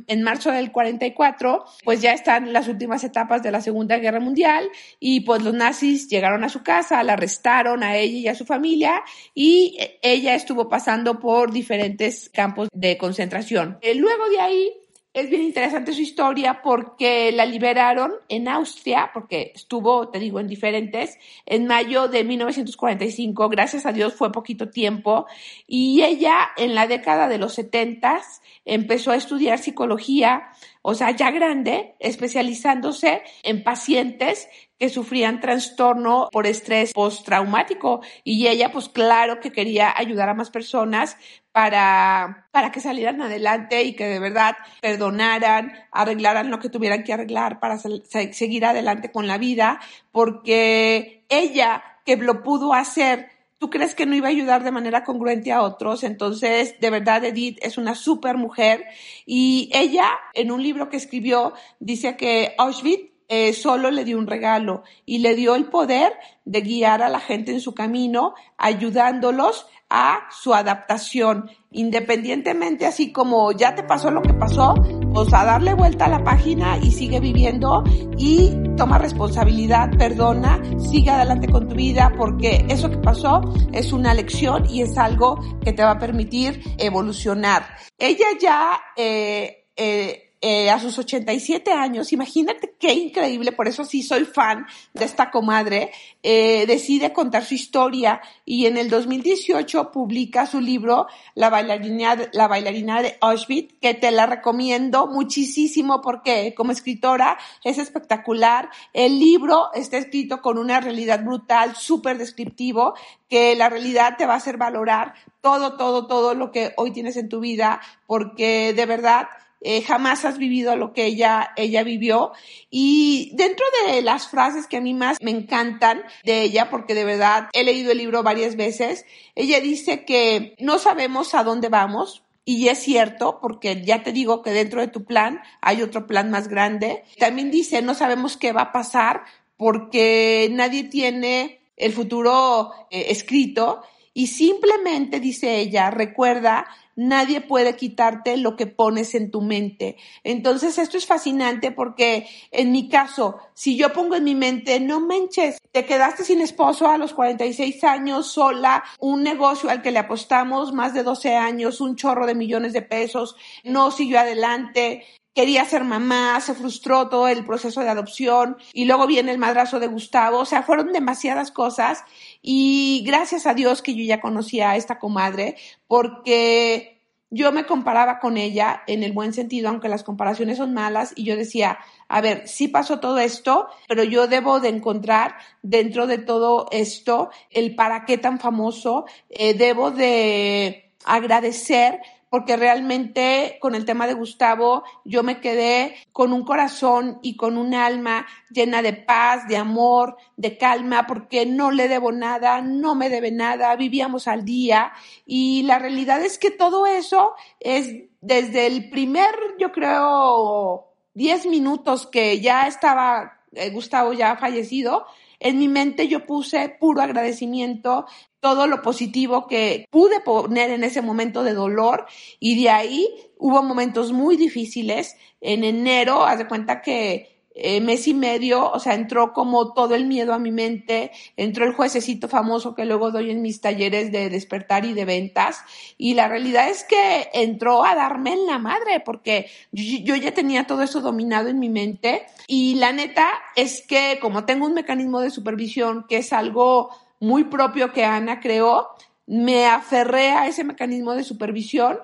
en 0.08 0.22
marzo 0.24 0.50
del 0.50 0.72
44, 0.72 1.64
pues 1.84 2.02
ya 2.02 2.10
están 2.10 2.52
las 2.52 2.66
últimas 2.66 3.04
etapas 3.04 3.44
de 3.44 3.52
la 3.52 3.60
Segunda 3.60 3.98
Guerra 3.98 4.18
Mundial 4.18 4.68
y 4.98 5.20
pues 5.20 5.40
los 5.44 5.54
nazis 5.54 6.08
llegaron 6.08 6.42
a 6.42 6.48
su 6.48 6.64
casa, 6.64 7.00
la 7.04 7.12
arrestaron 7.12 7.84
a 7.84 7.96
ella 7.96 8.18
y 8.18 8.26
a 8.26 8.34
su 8.34 8.44
familia 8.44 9.04
y 9.36 9.78
ella 10.02 10.34
estuvo 10.34 10.68
pasando 10.68 11.20
por 11.20 11.52
diferentes 11.52 12.28
campos 12.34 12.68
de 12.72 12.98
concentración. 12.98 13.78
Eh, 13.82 13.94
luego 13.94 14.28
de 14.30 14.40
ahí, 14.40 14.72
es 15.16 15.30
bien 15.30 15.44
interesante 15.44 15.94
su 15.94 16.02
historia 16.02 16.60
porque 16.62 17.32
la 17.32 17.46
liberaron 17.46 18.12
en 18.28 18.48
Austria, 18.48 19.12
porque 19.14 19.52
estuvo, 19.54 20.10
te 20.10 20.18
digo, 20.18 20.40
en 20.40 20.46
diferentes, 20.46 21.18
en 21.46 21.66
mayo 21.66 22.08
de 22.08 22.22
1945, 22.22 23.48
gracias 23.48 23.86
a 23.86 23.92
Dios 23.92 24.12
fue 24.12 24.30
poquito 24.30 24.68
tiempo, 24.68 25.24
y 25.66 26.02
ella 26.02 26.50
en 26.58 26.74
la 26.74 26.86
década 26.86 27.28
de 27.28 27.38
los 27.38 27.54
70 27.54 28.20
empezó 28.66 29.10
a 29.10 29.16
estudiar 29.16 29.58
psicología, 29.58 30.50
o 30.88 30.94
sea, 30.94 31.10
ya 31.10 31.32
grande, 31.32 31.96
especializándose 31.98 33.20
en 33.42 33.64
pacientes 33.64 34.48
que 34.78 34.88
sufrían 34.88 35.40
trastorno 35.40 36.28
por 36.30 36.46
estrés 36.46 36.92
postraumático. 36.92 38.02
Y 38.22 38.46
ella 38.46 38.70
pues 38.70 38.88
claro 38.88 39.40
que 39.40 39.50
quería 39.50 39.92
ayudar 39.96 40.28
a 40.28 40.34
más 40.34 40.50
personas 40.50 41.16
para, 41.50 42.46
para 42.52 42.70
que 42.70 42.80
salieran 42.80 43.20
adelante 43.20 43.82
y 43.82 43.94
que 43.94 44.06
de 44.06 44.20
verdad 44.20 44.54
perdonaran, 44.80 45.72
arreglaran 45.90 46.52
lo 46.52 46.60
que 46.60 46.68
tuvieran 46.68 47.02
que 47.02 47.14
arreglar 47.14 47.58
para 47.58 47.78
seguir 47.78 48.64
adelante 48.64 49.10
con 49.10 49.26
la 49.26 49.38
vida, 49.38 49.80
porque 50.12 51.24
ella 51.28 51.82
que 52.04 52.16
lo 52.16 52.44
pudo 52.44 52.74
hacer 52.74 53.35
tú 53.58 53.70
crees 53.70 53.94
que 53.94 54.06
no 54.06 54.14
iba 54.14 54.28
a 54.28 54.30
ayudar 54.30 54.64
de 54.64 54.70
manera 54.70 55.04
congruente 55.04 55.52
a 55.52 55.62
otros. 55.62 56.04
Entonces, 56.04 56.78
de 56.80 56.90
verdad, 56.90 57.24
Edith 57.24 57.58
es 57.62 57.78
una 57.78 57.94
super 57.94 58.36
mujer 58.36 58.84
y 59.24 59.70
ella, 59.72 60.10
en 60.34 60.50
un 60.50 60.62
libro 60.62 60.88
que 60.88 60.96
escribió, 60.96 61.54
dice 61.80 62.16
que 62.16 62.54
Auschwitz 62.58 63.15
eh, 63.28 63.52
solo 63.52 63.90
le 63.90 64.04
dio 64.04 64.18
un 64.18 64.26
regalo 64.26 64.82
y 65.04 65.18
le 65.18 65.34
dio 65.34 65.54
el 65.54 65.66
poder 65.66 66.12
de 66.44 66.60
guiar 66.60 67.02
a 67.02 67.08
la 67.08 67.20
gente 67.20 67.52
en 67.52 67.60
su 67.60 67.74
camino, 67.74 68.34
ayudándolos 68.56 69.66
a 69.88 70.28
su 70.30 70.52
adaptación, 70.52 71.50
independientemente 71.70 72.86
así 72.86 73.12
como 73.12 73.52
ya 73.52 73.74
te 73.74 73.84
pasó 73.84 74.10
lo 74.10 74.22
que 74.22 74.34
pasó, 74.34 74.74
pues 75.12 75.32
a 75.32 75.44
darle 75.44 75.74
vuelta 75.74 76.06
a 76.06 76.08
la 76.08 76.24
página 76.24 76.78
y 76.78 76.90
sigue 76.90 77.20
viviendo 77.20 77.84
y 78.18 78.50
toma 78.76 78.98
responsabilidad, 78.98 79.90
perdona, 79.96 80.60
sigue 80.78 81.10
adelante 81.10 81.48
con 81.48 81.68
tu 81.68 81.76
vida 81.76 82.12
porque 82.16 82.64
eso 82.68 82.90
que 82.90 82.98
pasó 82.98 83.42
es 83.72 83.92
una 83.92 84.12
lección 84.12 84.68
y 84.68 84.82
es 84.82 84.98
algo 84.98 85.38
que 85.62 85.72
te 85.72 85.84
va 85.84 85.92
a 85.92 85.98
permitir 85.98 86.62
evolucionar. 86.78 87.64
Ella 87.96 88.26
ya 88.40 88.80
eh, 88.96 89.68
eh, 89.76 90.25
eh, 90.40 90.70
a 90.70 90.78
sus 90.78 90.98
87 90.98 91.72
años, 91.72 92.12
imagínate 92.12 92.74
qué 92.78 92.92
increíble, 92.92 93.52
por 93.52 93.68
eso 93.68 93.84
sí 93.84 94.02
soy 94.02 94.26
fan 94.26 94.66
de 94.92 95.06
esta 95.06 95.30
comadre, 95.30 95.90
eh, 96.22 96.66
decide 96.66 97.12
contar 97.14 97.44
su 97.44 97.54
historia 97.54 98.20
y 98.44 98.66
en 98.66 98.76
el 98.76 98.90
2018 98.90 99.90
publica 99.90 100.46
su 100.46 100.60
libro 100.60 101.06
La 101.34 101.48
bailarina, 101.48 102.16
la 102.32 102.48
bailarina 102.48 103.00
de 103.00 103.16
Auschwitz, 103.20 103.74
que 103.80 103.94
te 103.94 104.10
la 104.10 104.26
recomiendo 104.26 105.06
muchísimo 105.06 106.02
porque 106.02 106.54
como 106.54 106.72
escritora 106.72 107.38
es 107.64 107.78
espectacular. 107.78 108.68
El 108.92 109.18
libro 109.18 109.70
está 109.74 109.96
escrito 109.96 110.42
con 110.42 110.58
una 110.58 110.80
realidad 110.80 111.24
brutal, 111.24 111.76
súper 111.76 112.18
descriptivo, 112.18 112.94
que 113.28 113.56
la 113.56 113.68
realidad 113.68 114.16
te 114.18 114.26
va 114.26 114.34
a 114.34 114.38
hacer 114.38 114.56
valorar 114.56 115.14
todo, 115.40 115.76
todo, 115.76 116.06
todo 116.06 116.34
lo 116.34 116.50
que 116.50 116.74
hoy 116.76 116.92
tienes 116.92 117.16
en 117.16 117.28
tu 117.28 117.40
vida, 117.40 117.80
porque 118.06 118.72
de 118.74 118.86
verdad 118.86 119.28
eh, 119.68 119.82
jamás 119.82 120.24
has 120.24 120.38
vivido 120.38 120.76
lo 120.76 120.92
que 120.92 121.06
ella, 121.06 121.50
ella 121.56 121.82
vivió. 121.82 122.30
Y 122.70 123.32
dentro 123.34 123.66
de 123.84 124.00
las 124.00 124.28
frases 124.28 124.68
que 124.68 124.76
a 124.76 124.80
mí 124.80 124.94
más 124.94 125.18
me 125.20 125.32
encantan 125.32 126.04
de 126.22 126.42
ella, 126.42 126.70
porque 126.70 126.94
de 126.94 127.04
verdad 127.04 127.48
he 127.52 127.64
leído 127.64 127.90
el 127.90 127.98
libro 127.98 128.22
varias 128.22 128.54
veces, 128.54 129.04
ella 129.34 129.58
dice 129.60 130.04
que 130.04 130.54
no 130.60 130.78
sabemos 130.78 131.34
a 131.34 131.42
dónde 131.42 131.68
vamos, 131.68 132.22
y 132.44 132.68
es 132.68 132.78
cierto, 132.78 133.40
porque 133.42 133.82
ya 133.84 134.04
te 134.04 134.12
digo 134.12 134.40
que 134.42 134.52
dentro 134.52 134.80
de 134.80 134.86
tu 134.86 135.04
plan 135.04 135.40
hay 135.60 135.82
otro 135.82 136.06
plan 136.06 136.30
más 136.30 136.46
grande. 136.46 137.02
También 137.18 137.50
dice, 137.50 137.82
no 137.82 137.94
sabemos 137.94 138.36
qué 138.36 138.52
va 138.52 138.62
a 138.62 138.72
pasar 138.72 139.24
porque 139.56 140.48
nadie 140.52 140.84
tiene 140.84 141.60
el 141.76 141.92
futuro 141.92 142.70
eh, 142.90 143.06
escrito 143.08 143.82
y 144.16 144.28
simplemente, 144.28 145.20
dice 145.20 145.58
ella, 145.58 145.90
recuerda 145.90 146.66
nadie 146.96 147.42
puede 147.42 147.76
quitarte 147.76 148.38
lo 148.38 148.56
que 148.56 148.66
pones 148.66 149.14
en 149.14 149.30
tu 149.30 149.42
mente. 149.42 149.98
Entonces, 150.24 150.78
esto 150.78 150.96
es 150.96 151.04
fascinante 151.04 151.70
porque 151.70 152.26
en 152.50 152.72
mi 152.72 152.88
caso, 152.88 153.36
si 153.52 153.76
yo 153.76 153.92
pongo 153.92 154.16
en 154.16 154.24
mi 154.24 154.34
mente, 154.34 154.80
no 154.80 155.00
menches, 155.00 155.58
te 155.70 155.84
quedaste 155.84 156.24
sin 156.24 156.40
esposo 156.40 156.88
a 156.88 156.96
los 156.96 157.12
46 157.12 157.84
años, 157.84 158.32
sola, 158.32 158.82
un 159.00 159.22
negocio 159.22 159.68
al 159.68 159.82
que 159.82 159.90
le 159.90 159.98
apostamos 159.98 160.72
más 160.72 160.94
de 160.94 161.02
12 161.02 161.36
años, 161.36 161.82
un 161.82 161.94
chorro 161.94 162.24
de 162.24 162.34
millones 162.34 162.72
de 162.72 162.80
pesos, 162.80 163.36
no 163.64 163.90
siguió 163.90 164.18
adelante, 164.18 165.04
quería 165.36 165.66
ser 165.66 165.84
mamá, 165.84 166.40
se 166.40 166.54
frustró 166.54 167.10
todo 167.10 167.28
el 167.28 167.44
proceso 167.44 167.82
de 167.82 167.90
adopción 167.90 168.56
y 168.72 168.86
luego 168.86 169.06
viene 169.06 169.30
el 169.30 169.38
madrazo 169.38 169.78
de 169.78 169.86
Gustavo, 169.86 170.38
o 170.38 170.44
sea, 170.46 170.62
fueron 170.62 170.92
demasiadas 170.92 171.50
cosas 171.50 172.04
y 172.40 173.04
gracias 173.06 173.46
a 173.46 173.52
Dios 173.52 173.82
que 173.82 173.94
yo 173.94 174.02
ya 174.02 174.22
conocía 174.22 174.70
a 174.70 174.76
esta 174.76 174.98
comadre 174.98 175.56
porque 175.86 177.02
yo 177.28 177.52
me 177.52 177.66
comparaba 177.66 178.18
con 178.18 178.38
ella 178.38 178.82
en 178.86 179.02
el 179.02 179.12
buen 179.12 179.34
sentido, 179.34 179.68
aunque 179.68 179.90
las 179.90 180.04
comparaciones 180.04 180.56
son 180.56 180.72
malas, 180.72 181.12
y 181.16 181.24
yo 181.24 181.36
decía, 181.36 181.78
a 182.08 182.20
ver, 182.22 182.48
sí 182.48 182.68
pasó 182.68 183.00
todo 183.00 183.18
esto, 183.18 183.68
pero 183.88 184.04
yo 184.04 184.28
debo 184.28 184.60
de 184.60 184.68
encontrar 184.68 185.36
dentro 185.60 186.06
de 186.06 186.16
todo 186.16 186.66
esto 186.70 187.30
el 187.50 187.74
para 187.74 188.06
qué 188.06 188.16
tan 188.16 188.38
famoso, 188.38 189.04
eh, 189.28 189.52
debo 189.52 189.90
de 189.90 190.94
agradecer 191.04 192.00
porque 192.36 192.58
realmente 192.58 193.56
con 193.62 193.74
el 193.74 193.86
tema 193.86 194.06
de 194.06 194.12
Gustavo 194.12 194.84
yo 195.06 195.22
me 195.22 195.40
quedé 195.40 195.96
con 196.12 196.34
un 196.34 196.44
corazón 196.44 197.18
y 197.22 197.34
con 197.34 197.56
un 197.56 197.72
alma 197.72 198.26
llena 198.50 198.82
de 198.82 198.92
paz, 198.92 199.48
de 199.48 199.56
amor, 199.56 200.18
de 200.36 200.58
calma, 200.58 201.06
porque 201.06 201.46
no 201.46 201.70
le 201.70 201.88
debo 201.88 202.12
nada, 202.12 202.60
no 202.60 202.94
me 202.94 203.08
debe 203.08 203.30
nada, 203.30 203.74
vivíamos 203.76 204.28
al 204.28 204.44
día. 204.44 204.92
Y 205.24 205.62
la 205.62 205.78
realidad 205.78 206.20
es 206.20 206.36
que 206.36 206.50
todo 206.50 206.84
eso 206.84 207.32
es 207.58 208.04
desde 208.20 208.66
el 208.66 208.90
primer, 208.90 209.34
yo 209.58 209.72
creo, 209.72 210.92
10 211.14 211.46
minutos 211.46 212.06
que 212.06 212.38
ya 212.42 212.66
estaba 212.66 213.40
eh, 213.54 213.70
Gustavo 213.70 214.12
ya 214.12 214.36
fallecido, 214.36 215.06
en 215.40 215.58
mi 215.58 215.68
mente 215.68 216.08
yo 216.08 216.26
puse 216.26 216.68
puro 216.80 217.02
agradecimiento, 217.02 218.06
todo 218.40 218.66
lo 218.66 218.82
positivo 218.82 219.46
que 219.46 219.86
pude 219.90 220.20
poner 220.20 220.70
en 220.70 220.84
ese 220.84 221.02
momento 221.02 221.42
de 221.42 221.54
dolor 221.54 222.06
y 222.38 222.62
de 222.62 222.70
ahí 222.70 223.08
hubo 223.38 223.62
momentos 223.62 224.12
muy 224.12 224.36
difíciles. 224.36 225.16
En 225.40 225.64
enero, 225.64 226.24
haz 226.24 226.38
de 226.38 226.48
cuenta 226.48 226.80
que 226.80 227.35
eh, 227.58 227.80
mes 227.80 228.06
y 228.06 228.12
medio, 228.12 228.70
o 228.70 228.78
sea, 228.78 228.92
entró 228.92 229.32
como 229.32 229.72
todo 229.72 229.94
el 229.94 230.04
miedo 230.04 230.34
a 230.34 230.38
mi 230.38 230.50
mente, 230.50 231.10
entró 231.38 231.64
el 231.64 231.72
juececito 231.72 232.28
famoso 232.28 232.74
que 232.74 232.84
luego 232.84 233.10
doy 233.10 233.30
en 233.30 233.40
mis 233.40 233.62
talleres 233.62 234.12
de 234.12 234.28
despertar 234.28 234.84
y 234.84 234.92
de 234.92 235.06
ventas, 235.06 235.62
y 235.96 236.12
la 236.12 236.28
realidad 236.28 236.68
es 236.68 236.84
que 236.84 237.30
entró 237.32 237.82
a 237.86 237.94
darme 237.94 238.34
en 238.34 238.46
la 238.46 238.58
madre, 238.58 239.00
porque 239.00 239.46
yo, 239.72 240.16
ya 240.16 240.34
tenía 240.34 240.66
todo 240.66 240.82
eso 240.82 241.00
dominado 241.00 241.48
en 241.48 241.58
mi 241.58 241.70
mente, 241.70 242.26
y 242.46 242.74
la 242.74 242.92
neta 242.92 243.26
es 243.56 243.80
que 243.80 244.18
como 244.20 244.44
tengo 244.44 244.66
un 244.66 244.74
mecanismo 244.74 245.20
de 245.20 245.30
supervisión 245.30 246.04
que 246.10 246.18
es 246.18 246.34
algo 246.34 246.90
muy 247.20 247.44
propio 247.44 247.90
que 247.90 248.04
Ana 248.04 248.40
creó, 248.40 248.88
me 249.26 249.66
aferré 249.66 250.32
a 250.32 250.46
ese 250.46 250.62
mecanismo 250.62 251.14
de 251.14 251.24
supervisión 251.24 251.98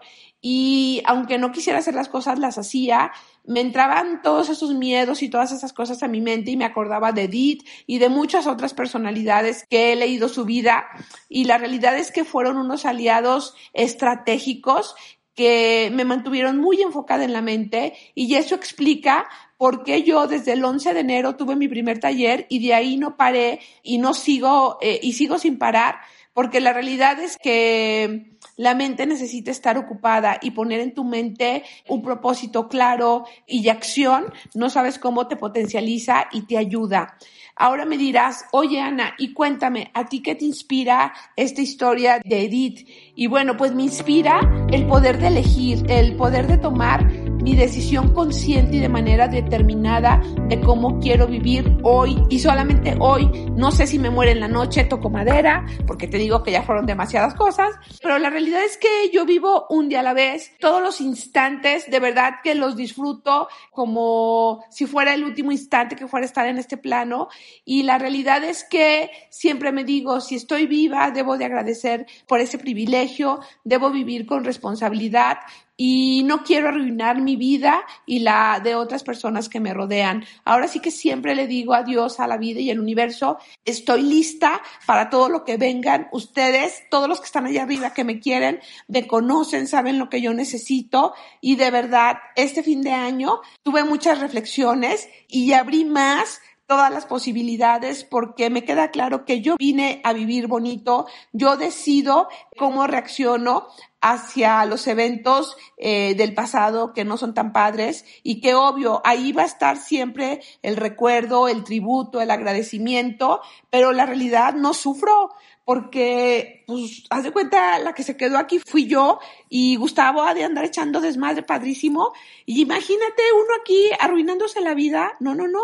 y 0.44 1.02
aunque 1.06 1.38
no 1.38 1.52
quisiera 1.52 1.78
hacer 1.78 1.94
las 1.94 2.08
cosas, 2.08 2.40
las 2.40 2.58
hacía. 2.58 3.12
Me 3.44 3.60
entraban 3.60 4.22
todos 4.22 4.48
esos 4.48 4.74
miedos 4.74 5.22
y 5.22 5.28
todas 5.28 5.52
esas 5.52 5.72
cosas 5.72 6.02
a 6.02 6.08
mi 6.08 6.20
mente 6.20 6.50
y 6.50 6.56
me 6.56 6.64
acordaba 6.64 7.12
de 7.12 7.22
Edith 7.22 7.64
y 7.86 7.98
de 7.98 8.08
muchas 8.08 8.48
otras 8.48 8.74
personalidades 8.74 9.64
que 9.70 9.92
he 9.92 9.96
leído 9.96 10.28
su 10.28 10.44
vida. 10.44 10.84
Y 11.28 11.44
la 11.44 11.58
realidad 11.58 11.96
es 11.96 12.10
que 12.10 12.24
fueron 12.24 12.56
unos 12.56 12.84
aliados 12.84 13.54
estratégicos 13.72 14.96
que 15.36 15.90
me 15.94 16.04
mantuvieron 16.04 16.58
muy 16.58 16.82
enfocada 16.82 17.24
en 17.24 17.32
la 17.32 17.40
mente 17.40 17.94
y 18.14 18.34
eso 18.34 18.56
explica 18.56 19.28
por 19.56 19.84
qué 19.84 20.02
yo 20.02 20.26
desde 20.26 20.52
el 20.52 20.64
11 20.64 20.92
de 20.92 21.00
enero 21.00 21.36
tuve 21.36 21.56
mi 21.56 21.68
primer 21.68 22.00
taller 22.00 22.46
y 22.50 22.66
de 22.66 22.74
ahí 22.74 22.98
no 22.98 23.16
paré 23.16 23.60
y 23.82 23.96
no 23.96 24.12
sigo 24.12 24.76
eh, 24.82 25.00
y 25.02 25.14
sigo 25.14 25.38
sin 25.38 25.56
parar 25.56 26.00
porque 26.34 26.60
la 26.60 26.74
realidad 26.74 27.18
es 27.18 27.38
que 27.38 28.31
la 28.56 28.74
mente 28.74 29.06
necesita 29.06 29.50
estar 29.50 29.78
ocupada 29.78 30.38
y 30.40 30.52
poner 30.52 30.80
en 30.80 30.94
tu 30.94 31.04
mente 31.04 31.64
un 31.88 32.02
propósito 32.02 32.68
claro 32.68 33.24
y 33.46 33.62
de 33.62 33.70
acción, 33.70 34.32
no 34.54 34.70
sabes 34.70 34.98
cómo 34.98 35.28
te 35.28 35.36
potencializa 35.36 36.26
y 36.32 36.42
te 36.42 36.58
ayuda. 36.58 37.16
Ahora 37.54 37.84
me 37.84 37.98
dirás, 37.98 38.46
oye 38.52 38.80
Ana, 38.80 39.14
y 39.18 39.34
cuéntame, 39.34 39.90
¿a 39.94 40.06
ti 40.06 40.22
qué 40.22 40.34
te 40.34 40.46
inspira 40.46 41.12
esta 41.36 41.60
historia 41.60 42.18
de 42.24 42.44
Edith? 42.44 42.88
Y 43.14 43.26
bueno, 43.26 43.56
pues 43.56 43.74
me 43.74 43.82
inspira 43.82 44.40
el 44.70 44.86
poder 44.86 45.18
de 45.18 45.28
elegir, 45.28 45.84
el 45.88 46.16
poder 46.16 46.46
de 46.46 46.56
tomar 46.56 47.06
mi 47.42 47.56
decisión 47.56 48.14
consciente 48.14 48.76
y 48.76 48.80
de 48.80 48.88
manera 48.88 49.26
determinada 49.26 50.20
de 50.48 50.60
cómo 50.60 51.00
quiero 51.00 51.26
vivir 51.26 51.78
hoy 51.82 52.16
y 52.30 52.38
solamente 52.38 52.94
hoy. 53.00 53.28
No 53.56 53.72
sé 53.72 53.86
si 53.86 53.98
me 53.98 54.10
muere 54.10 54.32
en 54.32 54.40
la 54.40 54.48
noche, 54.48 54.84
toco 54.84 55.10
madera, 55.10 55.66
porque 55.86 56.06
te 56.06 56.18
digo 56.18 56.42
que 56.42 56.52
ya 56.52 56.62
fueron 56.62 56.86
demasiadas 56.86 57.34
cosas, 57.34 57.74
pero 58.00 58.18
la 58.18 58.30
realidad 58.30 58.62
es 58.64 58.76
que 58.76 59.10
yo 59.12 59.24
vivo 59.24 59.66
un 59.70 59.88
día 59.88 60.00
a 60.00 60.04
la 60.04 60.14
vez, 60.14 60.52
todos 60.60 60.80
los 60.80 61.00
instantes, 61.00 61.90
de 61.90 62.00
verdad 62.00 62.34
que 62.44 62.54
los 62.54 62.76
disfruto 62.76 63.48
como 63.70 64.64
si 64.70 64.86
fuera 64.86 65.14
el 65.14 65.24
último 65.24 65.50
instante 65.52 65.96
que 65.96 66.06
fuera 66.06 66.26
estar 66.26 66.46
en 66.46 66.58
este 66.58 66.76
plano 66.76 67.28
y 67.64 67.82
la 67.82 67.98
realidad 67.98 68.44
es 68.44 68.64
que 68.64 69.10
siempre 69.30 69.72
me 69.72 69.84
digo, 69.84 70.20
si 70.20 70.36
estoy 70.36 70.66
viva, 70.66 71.10
debo 71.10 71.36
de 71.36 71.44
agradecer 71.44 72.06
por 72.26 72.40
ese 72.40 72.58
privilegio, 72.58 73.40
debo 73.64 73.90
vivir 73.90 74.26
con 74.26 74.44
responsabilidad, 74.44 75.38
y 75.76 76.22
no 76.24 76.42
quiero 76.42 76.68
arruinar 76.68 77.20
mi 77.20 77.36
vida 77.36 77.84
y 78.06 78.20
la 78.20 78.60
de 78.62 78.74
otras 78.74 79.02
personas 79.02 79.48
que 79.48 79.60
me 79.60 79.74
rodean. 79.74 80.24
Ahora 80.44 80.68
sí 80.68 80.80
que 80.80 80.90
siempre 80.90 81.34
le 81.34 81.46
digo 81.46 81.74
adiós 81.74 82.20
a 82.20 82.26
la 82.26 82.36
vida 82.36 82.60
y 82.60 82.70
al 82.70 82.80
universo, 82.80 83.38
estoy 83.64 84.02
lista 84.02 84.62
para 84.86 85.10
todo 85.10 85.28
lo 85.28 85.44
que 85.44 85.56
vengan. 85.56 86.08
Ustedes, 86.12 86.82
todos 86.90 87.08
los 87.08 87.20
que 87.20 87.26
están 87.26 87.46
allá 87.46 87.62
arriba 87.62 87.94
que 87.94 88.04
me 88.04 88.20
quieren, 88.20 88.60
me 88.88 89.06
conocen, 89.06 89.66
saben 89.66 89.98
lo 89.98 90.08
que 90.08 90.20
yo 90.20 90.34
necesito 90.34 91.14
y 91.40 91.56
de 91.56 91.70
verdad, 91.70 92.18
este 92.36 92.62
fin 92.62 92.82
de 92.82 92.92
año 92.92 93.40
tuve 93.62 93.84
muchas 93.84 94.20
reflexiones 94.20 95.08
y 95.28 95.52
abrí 95.52 95.84
más 95.84 96.40
todas 96.66 96.90
las 96.90 97.04
posibilidades 97.04 98.04
porque 98.04 98.48
me 98.48 98.64
queda 98.64 98.90
claro 98.90 99.24
que 99.24 99.42
yo 99.42 99.56
vine 99.58 100.00
a 100.04 100.12
vivir 100.12 100.46
bonito, 100.46 101.06
yo 101.32 101.56
decido 101.56 102.28
cómo 102.56 102.86
reacciono 102.86 103.66
hacia 104.02 104.64
los 104.66 104.86
eventos 104.88 105.56
eh, 105.78 106.14
del 106.16 106.34
pasado 106.34 106.92
que 106.92 107.04
no 107.04 107.16
son 107.16 107.32
tan 107.32 107.52
padres 107.52 108.04
y 108.22 108.40
que 108.40 108.54
obvio 108.54 109.00
ahí 109.04 109.32
va 109.32 109.42
a 109.42 109.46
estar 109.46 109.78
siempre 109.78 110.42
el 110.60 110.76
recuerdo, 110.76 111.48
el 111.48 111.64
tributo, 111.64 112.20
el 112.20 112.32
agradecimiento, 112.32 113.40
pero 113.70 113.92
la 113.92 114.04
realidad 114.04 114.54
no 114.54 114.74
sufro 114.74 115.30
porque, 115.64 116.64
pues, 116.66 117.04
haz 117.10 117.22
de 117.22 117.30
cuenta, 117.30 117.78
la 117.78 117.94
que 117.94 118.02
se 118.02 118.16
quedó 118.16 118.36
aquí 118.36 118.58
fui 118.58 118.86
yo 118.86 119.20
y 119.48 119.76
Gustavo 119.76 120.22
ha 120.22 120.34
de 120.34 120.42
andar 120.42 120.64
echando 120.64 121.00
desmadre 121.00 121.44
padrísimo. 121.44 122.12
Y 122.44 122.62
imagínate 122.62 123.22
uno 123.32 123.54
aquí 123.60 123.90
arruinándose 124.00 124.60
la 124.60 124.74
vida. 124.74 125.12
No, 125.20 125.36
no, 125.36 125.46
no. 125.46 125.60